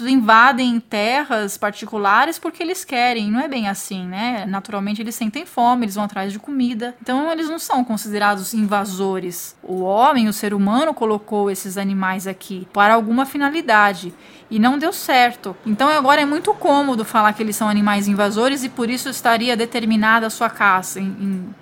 invadem 0.01 0.79
terras 0.79 1.57
particulares 1.57 2.39
porque 2.39 2.63
eles 2.63 2.85
querem. 2.85 3.31
Não 3.31 3.41
é 3.41 3.49
bem 3.49 3.69
assim, 3.69 4.07
né? 4.07 4.45
Naturalmente 4.47 5.01
eles 5.01 5.15
sentem 5.15 5.47
fome, 5.47 5.87
eles 5.87 5.95
vão 5.95 6.05
atrás 6.05 6.31
de 6.31 6.39
comida. 6.39 6.95
Então 7.01 7.33
eles 7.33 7.49
não 7.49 7.59
são 7.59 7.83
considerados 7.83 8.53
invasores. 8.53 9.57
O 9.63 9.81
homem, 9.81 10.29
o 10.29 10.33
ser 10.33 10.53
humano, 10.53 10.93
colocou 10.93 11.51
esses 11.51 11.79
animais 11.79 12.27
aqui 12.27 12.69
para 12.73 12.95
alguma 12.95 13.25
finalidade 13.25 14.13
e 14.51 14.59
não 14.59 14.79
deu 14.79 14.93
certo. 14.93 15.57
Então 15.65 15.89
agora 15.89 16.21
é 16.21 16.25
muito 16.25 16.53
cômodo 16.55 17.05
falar 17.05 17.33
que 17.33 17.43
eles 17.43 17.57
são 17.57 17.69
animais 17.69 18.07
invasores 18.07 18.63
e 18.63 18.69
por 18.69 18.89
isso 18.89 19.09
estaria 19.09 19.57
determinada 19.57 20.27
a 20.27 20.31
sua 20.31 20.51
caça 20.51 21.01
em, 21.01 21.07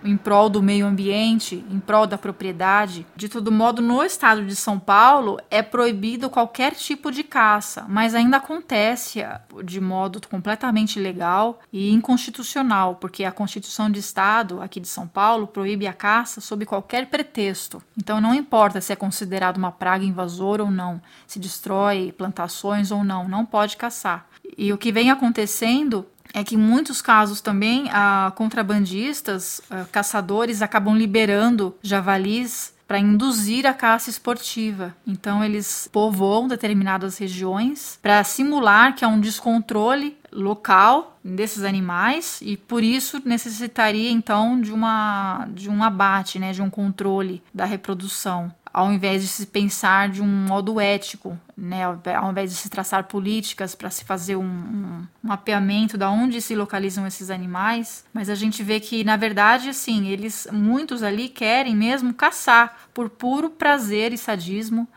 em, 0.05 0.11
em 0.13 0.17
prol 0.17 0.49
do 0.49 0.63
meio 0.63 0.87
ambiente, 0.87 1.65
em 1.71 1.79
prol 1.79 2.07
da 2.07 2.19
propriedade. 2.19 3.04
De 3.17 3.29
todo 3.29 3.53
modo, 3.53 3.81
no 3.81 4.03
estado 4.03 4.45
de 4.45 4.57
São 4.57 4.79
Paulo 4.79 5.39
é 5.51 5.63
proibido 5.63 6.29
qualquer 6.29 6.75
tipo 6.75 7.11
de 7.11 7.23
caça, 7.23 7.85
mas 7.89 8.15
ainda 8.15 8.39
acontece 8.39 9.21
de 9.65 9.81
modo 9.81 10.21
completamente 10.29 10.99
ilegal 10.99 11.61
e 11.73 11.93
inconstitucional, 11.93 12.97
porque 12.97 13.25
a 13.25 13.33
Constituição 13.33 13.91
de 13.91 14.01
Estado 14.01 14.61
aqui 14.61 14.81
de 14.81 14.89
São 14.89 15.07
Paulo 15.07 15.47
proíbe 15.47 15.87
a 15.87 15.93
caça 15.93 16.41
sob 16.41 16.67
qualquer 16.67 17.07
pretexto. 17.07 17.83
Então 17.97 18.21
não 18.21 18.35
importa 18.35 18.81
se 18.81 18.93
é 18.93 18.97
considerado 18.97 19.57
uma 19.57 19.73
praga 19.73 20.05
invasora 20.05 20.65
ou 20.65 20.71
não, 20.71 21.01
se 21.27 21.39
destrói 21.39 22.13
plantações 22.13 22.91
ou 22.91 23.05
não, 23.05 23.29
não 23.29 23.45
pode 23.45 23.77
caçar. 23.77 24.27
E 24.57 24.73
o 24.73 24.79
que 24.79 24.93
vem 24.93 25.11
acontecendo 25.11 26.07
é 26.33 26.43
que 26.43 26.57
em 26.57 26.59
muitos 26.59 27.01
casos 27.01 27.41
também 27.41 27.89
a 27.93 28.33
contrabandistas, 28.35 29.63
a, 29.71 29.85
caçadores 29.85 30.63
acabam 30.63 30.97
liberando 30.97 31.75
javalis 31.81 32.74
para 32.87 32.99
induzir 32.99 33.67
a 33.67 33.75
caça 33.75 34.11
esportiva. 34.11 34.95
Então 35.07 35.43
eles 35.43 35.89
povoam 35.93 36.49
determinadas 36.49 37.19
regiões 37.19 37.99
para 38.03 38.23
simular 38.25 38.95
que 38.95 39.05
há 39.05 39.09
um 39.09 39.21
descontrole 39.21 40.17
local 40.33 41.19
desses 41.25 41.63
animais 41.63 42.41
e 42.43 42.57
por 42.57 42.83
isso 42.83 43.23
necessitaria 43.25 44.11
então 44.11 44.61
de 44.61 44.73
uma 44.73 45.47
de 45.51 45.71
um 45.71 45.83
abate, 45.83 46.39
né, 46.39 46.53
de 46.53 46.61
um 46.61 46.69
controle 46.69 47.43
da 47.53 47.65
reprodução 47.65 48.53
ao 48.75 48.93
invés 48.93 49.23
de 49.23 49.29
se 49.29 49.47
pensar 49.47 50.09
de 50.09 50.21
um 50.21 50.27
modo 50.27 50.81
ético, 50.81 51.39
né, 51.57 51.85
ao 51.85 52.31
invés 52.33 52.51
de 52.51 52.57
se 52.57 52.69
traçar 52.69 53.05
políticas 53.05 53.73
para 53.73 53.89
se 53.89 54.05
fazer 54.05 54.35
um, 54.35 54.45
um, 54.45 55.07
mapeamento 55.23 55.97
da 55.97 56.11
onde 56.11 56.43
se 56.43 56.57
localizam 56.57 57.07
esses 57.07 57.31
animais, 57.31 58.05
mas 58.13 58.29
a 58.29 58.35
gente 58.35 58.65
vê 58.65 58.81
que 58.81 59.05
na 59.05 59.17
verdade 59.17 59.69
assim 59.69 60.09
eles 60.09 60.49
muitos 60.51 61.05
ali 61.05 61.29
querem 61.29 61.77
mesmo 61.77 62.13
caçar 62.13 62.89
por 62.93 63.09
puro 63.09 63.49
prazer 63.49 64.13
e 64.13 64.19
sadismo. 64.19 64.89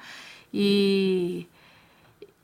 E 0.52 1.46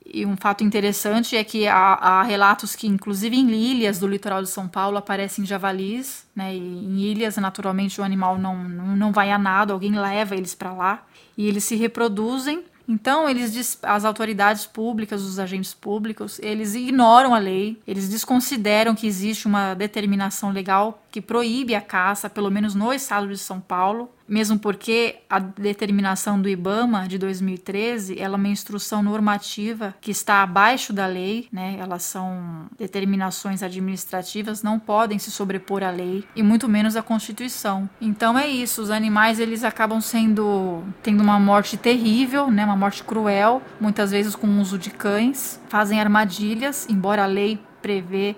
e 0.06 0.26
um 0.26 0.36
fato 0.36 0.64
interessante 0.64 1.36
é 1.36 1.44
que 1.44 1.68
há, 1.68 1.94
há, 1.94 2.24
relatos 2.24 2.76
que, 2.76 2.88
inclusive 2.88 3.38
em 3.38 3.50
ilhas 3.52 4.00
do 4.00 4.08
litoral 4.08 4.44
de 4.44 4.50
São 4.50 4.68
Paulo, 4.68 4.98
aparecem 4.98 5.46
javalis, 5.46 6.26
né? 6.36 6.54
E 6.54 6.58
em 6.58 7.00
ilhas, 7.00 7.38
naturalmente, 7.38 8.02
o 8.02 8.04
animal 8.04 8.38
não, 8.38 8.64
não, 8.64 9.12
vai 9.12 9.32
a 9.32 9.38
nada, 9.38 9.72
alguém 9.72 9.98
leva 9.98 10.36
eles 10.36 10.54
para 10.54 10.74
lá 10.74 11.06
e 11.38 11.48
eles 11.48 11.64
se 11.64 11.76
reproduzem. 11.76 12.64
Então, 12.88 13.30
eles, 13.30 13.80
as 13.82 14.04
autoridades 14.04 14.66
públicas, 14.66 15.22
os 15.22 15.40
agentes 15.40 15.74
públicos, 15.74 16.38
eles 16.44 16.76
ignoram 16.76 17.34
a 17.34 17.40
lei, 17.40 17.82
eles 17.88 18.10
desconsideram 18.10 18.94
que 18.94 19.08
existe 19.08 19.48
uma 19.48 19.74
determinação 19.74 20.52
legal 20.52 21.03
que 21.14 21.22
proíbe 21.22 21.76
a 21.76 21.82
caça, 21.82 22.28
pelo 22.28 22.50
menos 22.50 22.74
no 22.74 22.92
estado 22.92 23.28
de 23.28 23.38
São 23.38 23.60
Paulo, 23.60 24.10
mesmo 24.28 24.58
porque 24.58 25.18
a 25.30 25.38
determinação 25.38 26.42
do 26.42 26.50
IBAMA 26.50 27.08
de 27.08 27.20
2013 27.20 28.20
ela 28.20 28.34
é 28.34 28.38
uma 28.38 28.48
instrução 28.48 29.04
normativa 29.04 29.94
que 30.02 30.10
está 30.10 30.42
abaixo 30.42 30.92
da 30.92 31.06
lei, 31.06 31.48
né? 31.52 31.76
Elas 31.78 32.02
são 32.02 32.66
determinações 32.80 33.62
administrativas, 33.62 34.64
não 34.64 34.80
podem 34.80 35.20
se 35.20 35.30
sobrepor 35.30 35.84
à 35.84 35.92
lei 35.92 36.26
e 36.36 36.42
muito 36.42 36.68
menos 36.68 36.96
à 36.96 37.04
Constituição. 37.04 37.88
Então 38.02 38.36
é 38.36 38.48
isso, 38.48 38.82
os 38.82 38.90
animais 38.90 39.40
eles 39.40 39.64
acabam 39.64 40.02
sendo 40.02 40.82
tendo 41.04 41.22
uma 41.22 41.40
morte 41.40 41.78
terrível, 41.78 42.50
né? 42.50 42.66
Uma 42.66 42.76
morte 42.76 43.04
cruel, 43.04 43.62
muitas 43.80 44.10
vezes 44.10 44.36
com 44.36 44.48
o 44.48 44.60
uso 44.60 44.80
de 44.80 44.90
cães, 44.90 45.62
fazem 45.70 46.00
armadilhas, 46.00 46.88
embora 46.90 47.24
a 47.24 47.28
lei 47.28 47.60
prevê 47.84 48.36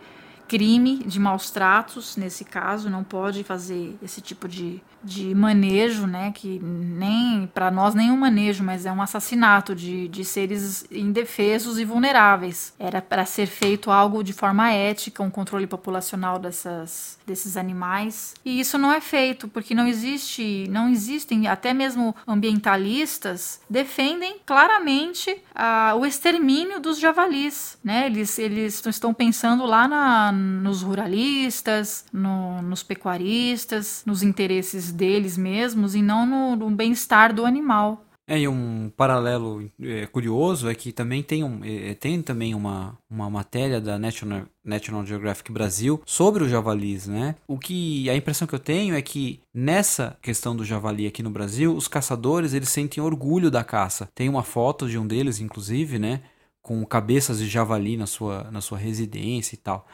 crime 0.47 0.97
de 1.05 1.19
maus 1.19 1.49
tratos 1.49 2.15
nesse 2.15 2.45
caso, 2.45 2.89
não 2.89 3.03
pode 3.03 3.43
fazer 3.43 3.97
esse 4.01 4.21
tipo 4.21 4.47
de, 4.47 4.81
de 5.03 5.33
manejo, 5.33 6.05
né? 6.07 6.31
Que 6.33 6.59
nem 6.59 7.47
para 7.53 7.71
nós 7.71 7.93
nem 7.93 8.11
um 8.11 8.17
manejo, 8.17 8.63
mas 8.63 8.85
é 8.85 8.91
um 8.91 9.01
assassinato 9.01 9.75
de, 9.75 10.07
de 10.07 10.23
seres 10.23 10.85
indefesos 10.91 11.79
e 11.79 11.85
vulneráveis. 11.85 12.73
Era 12.79 13.01
para 13.01 13.25
ser 13.25 13.47
feito 13.47 13.91
algo 13.91 14.23
de 14.23 14.33
forma 14.33 14.71
ética, 14.71 15.23
um 15.23 15.29
controle 15.29 15.67
populacional 15.67 16.39
dessas, 16.39 17.17
desses 17.25 17.57
animais. 17.57 18.33
E 18.43 18.59
isso 18.59 18.77
não 18.77 18.91
é 18.91 19.01
feito, 19.01 19.47
porque 19.47 19.73
não 19.73 19.87
existe, 19.87 20.67
não 20.69 20.89
existem, 20.89 21.47
até 21.47 21.73
mesmo 21.73 22.15
ambientalistas 22.27 23.59
defendem 23.69 24.37
claramente 24.45 25.35
ah, 25.53 25.93
o 25.97 26.05
extermínio 26.05 26.79
dos 26.79 26.99
javalis, 26.99 27.77
né? 27.83 28.05
Eles, 28.05 28.37
eles 28.37 28.85
estão 28.85 29.13
pensando 29.13 29.65
lá 29.65 29.87
na, 29.87 30.34
nos 30.35 30.81
ruralistas, 30.81 32.05
no, 32.11 32.61
nos 32.61 32.83
pecuaristas, 32.83 34.03
nos 34.05 34.21
interesses 34.21 34.91
deles 34.91 35.37
mesmos 35.37 35.95
e 35.95 36.01
não 36.01 36.25
no, 36.25 36.55
no 36.55 36.75
bem-estar 36.75 37.33
do 37.33 37.45
animal. 37.45 38.05
É, 38.27 38.39
e 38.39 38.47
um 38.47 38.91
paralelo 38.97 39.69
é, 39.79 40.07
curioso 40.07 40.67
é 40.67 40.73
que 40.73 40.91
também 40.91 41.21
tem, 41.21 41.43
um, 41.43 41.63
é, 41.63 41.93
tem 41.93 42.19
também 42.23 42.55
uma, 42.55 42.97
uma 43.07 43.29
matéria 43.29 43.79
da 43.79 43.99
National, 43.99 44.43
National 44.63 45.05
Geographic 45.05 45.51
Brasil 45.51 46.01
sobre 46.05 46.43
os 46.43 46.49
javalis, 46.49 47.05
né? 47.05 47.35
O 47.47 47.59
que 47.59 48.09
a 48.09 48.15
impressão 48.15 48.47
que 48.47 48.55
eu 48.55 48.59
tenho 48.59 48.95
é 48.95 49.01
que 49.01 49.39
nessa 49.53 50.17
questão 50.23 50.55
do 50.55 50.65
javali 50.65 51.05
aqui 51.05 51.21
no 51.21 51.29
Brasil, 51.29 51.75
os 51.75 51.87
caçadores 51.87 52.55
eles 52.55 52.69
sentem 52.69 53.03
orgulho 53.03 53.51
da 53.51 53.63
caça. 53.63 54.09
Tem 54.15 54.27
uma 54.27 54.43
foto 54.43 54.89
de 54.89 54.97
um 54.97 55.05
deles, 55.05 55.39
inclusive, 55.39 55.99
né? 55.99 56.21
Com 56.63 56.83
cabeças 56.83 57.37
de 57.37 57.47
javali 57.47 57.95
na 57.95 58.07
sua, 58.07 58.49
na 58.49 58.59
sua 58.59 58.79
residência 58.79 59.53
e 59.53 59.59
tal. 59.59 59.87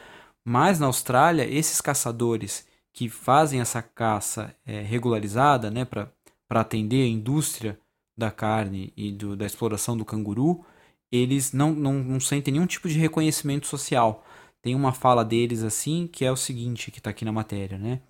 Mas 0.44 0.78
na 0.78 0.86
Austrália, 0.86 1.44
esses 1.44 1.80
caçadores 1.80 2.66
que 2.92 3.08
fazem 3.08 3.60
essa 3.60 3.80
caça 3.80 4.54
é, 4.66 4.82
regularizada, 4.82 5.70
né? 5.70 5.84
Para 5.84 6.10
atender 6.50 7.04
a 7.04 7.08
indústria 7.08 7.78
da 8.16 8.30
carne 8.30 8.92
e 8.96 9.10
do, 9.10 9.34
da 9.36 9.46
exploração 9.46 9.96
do 9.96 10.04
canguru, 10.04 10.64
eles 11.10 11.52
não, 11.52 11.72
não, 11.72 11.94
não 11.94 12.20
sentem 12.20 12.52
nenhum 12.52 12.66
tipo 12.66 12.88
de 12.88 12.98
reconhecimento 12.98 13.66
social. 13.66 14.24
Tem 14.60 14.74
uma 14.74 14.92
fala 14.92 15.24
deles 15.24 15.62
assim 15.62 16.08
que 16.10 16.24
é 16.24 16.30
o 16.30 16.36
seguinte, 16.36 16.90
que 16.90 16.98
está 16.98 17.10
aqui 17.10 17.24
na 17.24 17.32
matéria, 17.32 17.78
né? 17.78 18.00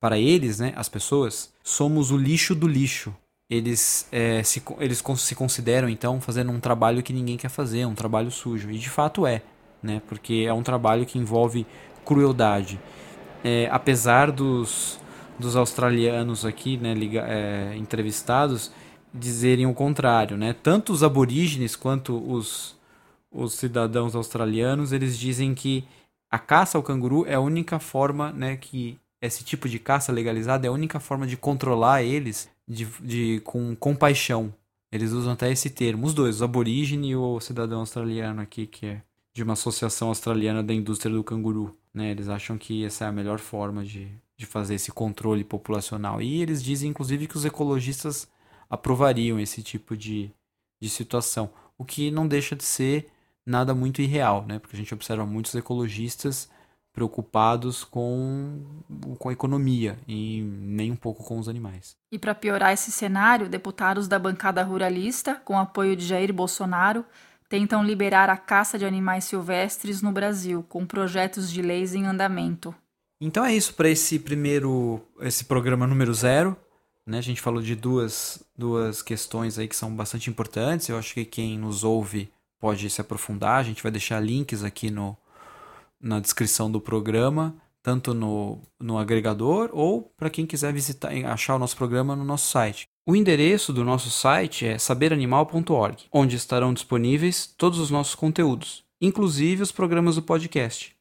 Para 0.00 0.18
eles, 0.18 0.58
né, 0.58 0.72
as 0.76 0.88
pessoas, 0.88 1.52
somos 1.62 2.10
o 2.10 2.16
lixo 2.16 2.54
do 2.54 2.66
lixo. 2.66 3.14
Eles, 3.50 4.08
é, 4.10 4.42
se, 4.42 4.62
eles 4.78 5.02
se 5.18 5.34
consideram, 5.34 5.88
então, 5.88 6.20
fazendo 6.20 6.50
um 6.52 6.60
trabalho 6.60 7.02
que 7.02 7.12
ninguém 7.12 7.36
quer 7.36 7.50
fazer, 7.50 7.84
um 7.84 7.94
trabalho 7.94 8.30
sujo. 8.30 8.70
E 8.70 8.78
de 8.78 8.88
fato 8.88 9.26
é, 9.26 9.42
né? 9.82 10.02
Porque 10.08 10.44
é 10.46 10.52
um 10.52 10.62
trabalho 10.62 11.06
que 11.06 11.18
envolve 11.18 11.66
crueldade. 12.04 12.80
É, 13.42 13.68
apesar 13.70 14.30
dos, 14.30 15.00
dos 15.38 15.56
australianos 15.56 16.44
aqui, 16.44 16.76
né, 16.76 16.94
liga, 16.94 17.24
é, 17.26 17.74
entrevistados, 17.76 18.70
dizerem 19.12 19.66
o 19.66 19.74
contrário, 19.74 20.36
né? 20.36 20.54
Tanto 20.62 20.92
os 20.92 21.02
aborígenes 21.02 21.74
quanto 21.74 22.16
os, 22.30 22.76
os 23.30 23.54
cidadãos 23.54 24.14
australianos, 24.14 24.92
eles 24.92 25.18
dizem 25.18 25.54
que 25.54 25.84
a 26.30 26.38
caça 26.38 26.78
ao 26.78 26.82
canguru 26.82 27.26
é 27.26 27.34
a 27.34 27.40
única 27.40 27.78
forma, 27.80 28.30
né, 28.32 28.56
que 28.56 28.96
esse 29.20 29.42
tipo 29.44 29.68
de 29.68 29.78
caça 29.78 30.12
legalizada 30.12 30.66
é 30.66 30.68
a 30.68 30.72
única 30.72 31.00
forma 31.00 31.26
de 31.26 31.36
controlar 31.36 32.02
eles 32.02 32.48
de, 32.66 32.86
de, 33.00 33.40
com 33.44 33.74
compaixão. 33.74 34.54
Eles 34.92 35.12
usam 35.12 35.32
até 35.32 35.50
esse 35.50 35.70
termo, 35.70 36.06
os 36.06 36.14
dois, 36.14 36.40
o 36.40 36.44
aborígene 36.44 37.10
e 37.10 37.16
o 37.16 37.38
cidadão 37.40 37.80
australiano 37.80 38.40
aqui, 38.40 38.66
que 38.66 38.86
é 38.86 39.02
de 39.32 39.42
uma 39.42 39.52
associação 39.52 40.08
australiana 40.08 40.62
da 40.62 40.74
indústria 40.74 41.14
do 41.14 41.24
canguru. 41.24 41.76
Né? 41.94 42.10
Eles 42.10 42.28
acham 42.28 42.58
que 42.58 42.84
essa 42.84 43.04
é 43.04 43.08
a 43.08 43.12
melhor 43.12 43.38
forma 43.38 43.84
de, 43.84 44.08
de 44.36 44.46
fazer 44.46 44.74
esse 44.74 44.90
controle 44.90 45.44
populacional. 45.44 46.20
E 46.20 46.42
eles 46.42 46.62
dizem, 46.62 46.90
inclusive, 46.90 47.26
que 47.26 47.36
os 47.36 47.44
ecologistas 47.44 48.28
aprovariam 48.68 49.38
esse 49.38 49.62
tipo 49.62 49.96
de, 49.96 50.30
de 50.80 50.88
situação. 50.88 51.50
O 51.76 51.84
que 51.84 52.10
não 52.10 52.26
deixa 52.26 52.54
de 52.54 52.64
ser 52.64 53.08
nada 53.44 53.74
muito 53.74 54.02
irreal, 54.02 54.44
né? 54.46 54.58
Porque 54.58 54.76
a 54.76 54.78
gente 54.78 54.94
observa 54.94 55.26
muitos 55.26 55.54
ecologistas 55.54 56.48
preocupados 56.92 57.84
com, 57.84 58.62
com 59.18 59.28
a 59.28 59.32
economia 59.32 59.96
e 60.08 60.42
nem 60.42 60.90
um 60.90 60.96
pouco 60.96 61.24
com 61.24 61.38
os 61.38 61.48
animais. 61.48 61.96
E 62.10 62.18
para 62.18 62.34
piorar 62.34 62.72
esse 62.72 62.90
cenário, 62.90 63.48
deputados 63.48 64.08
da 64.08 64.18
bancada 64.18 64.62
ruralista, 64.62 65.36
com 65.36 65.58
apoio 65.58 65.94
de 65.94 66.04
Jair 66.04 66.32
Bolsonaro, 66.32 67.04
tentam 67.50 67.82
liberar 67.82 68.30
a 68.30 68.36
caça 68.36 68.78
de 68.78 68.86
animais 68.86 69.24
silvestres 69.24 70.00
no 70.00 70.12
Brasil, 70.12 70.64
com 70.68 70.86
projetos 70.86 71.50
de 71.50 71.60
leis 71.60 71.96
em 71.96 72.06
andamento. 72.06 72.72
Então 73.20 73.44
é 73.44 73.52
isso 73.52 73.74
para 73.74 73.90
esse 73.90 74.20
primeiro, 74.20 75.00
esse 75.20 75.44
programa 75.44 75.84
número 75.84 76.14
zero. 76.14 76.56
Né? 77.04 77.18
A 77.18 77.22
gente 77.22 77.40
falou 77.40 77.60
de 77.60 77.74
duas, 77.74 78.42
duas 78.56 79.02
questões 79.02 79.58
aí 79.58 79.66
que 79.66 79.74
são 79.74 79.94
bastante 79.94 80.30
importantes. 80.30 80.88
Eu 80.88 80.96
acho 80.96 81.12
que 81.12 81.24
quem 81.24 81.58
nos 81.58 81.82
ouve 81.82 82.32
pode 82.60 82.88
se 82.88 83.00
aprofundar. 83.00 83.58
A 83.58 83.64
gente 83.64 83.82
vai 83.82 83.90
deixar 83.90 84.20
links 84.20 84.62
aqui 84.62 84.88
no, 84.88 85.16
na 86.00 86.20
descrição 86.20 86.70
do 86.70 86.80
programa, 86.80 87.56
tanto 87.82 88.14
no, 88.14 88.62
no 88.78 88.96
agregador 88.96 89.70
ou 89.72 90.02
para 90.16 90.30
quem 90.30 90.46
quiser 90.46 90.72
visitar 90.72 91.10
achar 91.26 91.56
o 91.56 91.58
nosso 91.58 91.76
programa 91.76 92.14
no 92.14 92.24
nosso 92.24 92.48
site. 92.48 92.88
O 93.06 93.16
endereço 93.16 93.72
do 93.72 93.84
nosso 93.84 94.10
site 94.10 94.66
é 94.66 94.78
saberanimal.org, 94.78 96.04
onde 96.12 96.36
estarão 96.36 96.72
disponíveis 96.74 97.46
todos 97.46 97.78
os 97.78 97.90
nossos 97.90 98.14
conteúdos, 98.14 98.84
inclusive 99.00 99.62
os 99.62 99.72
programas 99.72 100.16
do 100.16 100.22
podcast. 100.22 100.94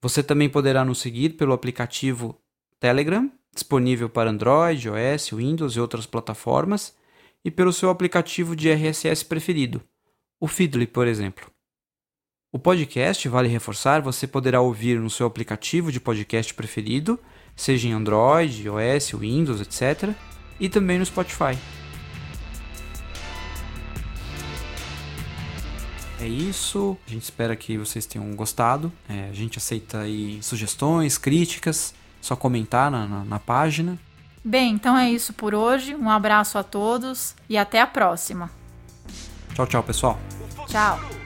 Você 0.00 0.22
também 0.22 0.48
poderá 0.48 0.84
nos 0.84 0.98
seguir 0.98 1.30
pelo 1.30 1.52
aplicativo 1.52 2.40
Telegram 2.78 3.30
disponível 3.52 4.08
para 4.08 4.30
Android, 4.30 4.88
iOS, 4.88 5.30
Windows 5.30 5.74
e 5.74 5.80
outras 5.80 6.06
plataformas, 6.06 6.94
e 7.44 7.50
pelo 7.50 7.72
seu 7.72 7.90
aplicativo 7.90 8.54
de 8.54 8.70
RSS 8.70 9.24
preferido, 9.24 9.82
o 10.38 10.46
Feedly, 10.46 10.86
por 10.86 11.06
exemplo. 11.06 11.50
O 12.52 12.58
podcast, 12.58 13.26
vale 13.28 13.48
reforçar, 13.48 14.00
você 14.02 14.26
poderá 14.26 14.60
ouvir 14.60 14.98
no 14.98 15.08
seu 15.08 15.26
aplicativo 15.26 15.90
de 15.90 16.00
podcast 16.00 16.52
preferido, 16.52 17.18
seja 17.56 17.88
em 17.88 17.92
Android, 17.92 18.64
iOS, 18.64 19.12
Windows, 19.12 19.60
etc., 19.60 20.14
e 20.60 20.68
também 20.68 20.98
no 20.98 21.06
Spotify. 21.06 21.58
É 26.20 26.28
isso. 26.28 26.98
A 27.06 27.10
gente 27.10 27.22
espera 27.22 27.56
que 27.56 27.78
vocês 27.78 28.04
tenham 28.04 28.30
gostado. 28.36 28.92
É, 29.08 29.28
a 29.30 29.32
gente 29.32 29.56
aceita 29.56 30.00
aí 30.00 30.38
sugestões, 30.42 31.16
críticas 31.16 31.94
só 32.20 32.36
comentar 32.36 32.90
na, 32.90 33.06
na, 33.06 33.24
na 33.24 33.38
página. 33.38 33.98
Bem, 34.44 34.74
então 34.74 34.96
é 34.96 35.10
isso 35.10 35.32
por 35.32 35.54
hoje. 35.54 35.94
Um 35.94 36.10
abraço 36.10 36.58
a 36.58 36.62
todos 36.62 37.34
e 37.48 37.56
até 37.56 37.80
a 37.80 37.86
próxima. 37.86 38.50
Tchau, 39.54 39.66
tchau, 39.66 39.82
pessoal. 39.82 40.18
Tchau. 40.66 41.19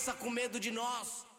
Criança 0.00 0.14
com 0.14 0.30
medo 0.30 0.58
de 0.58 0.70
nós. 0.70 1.29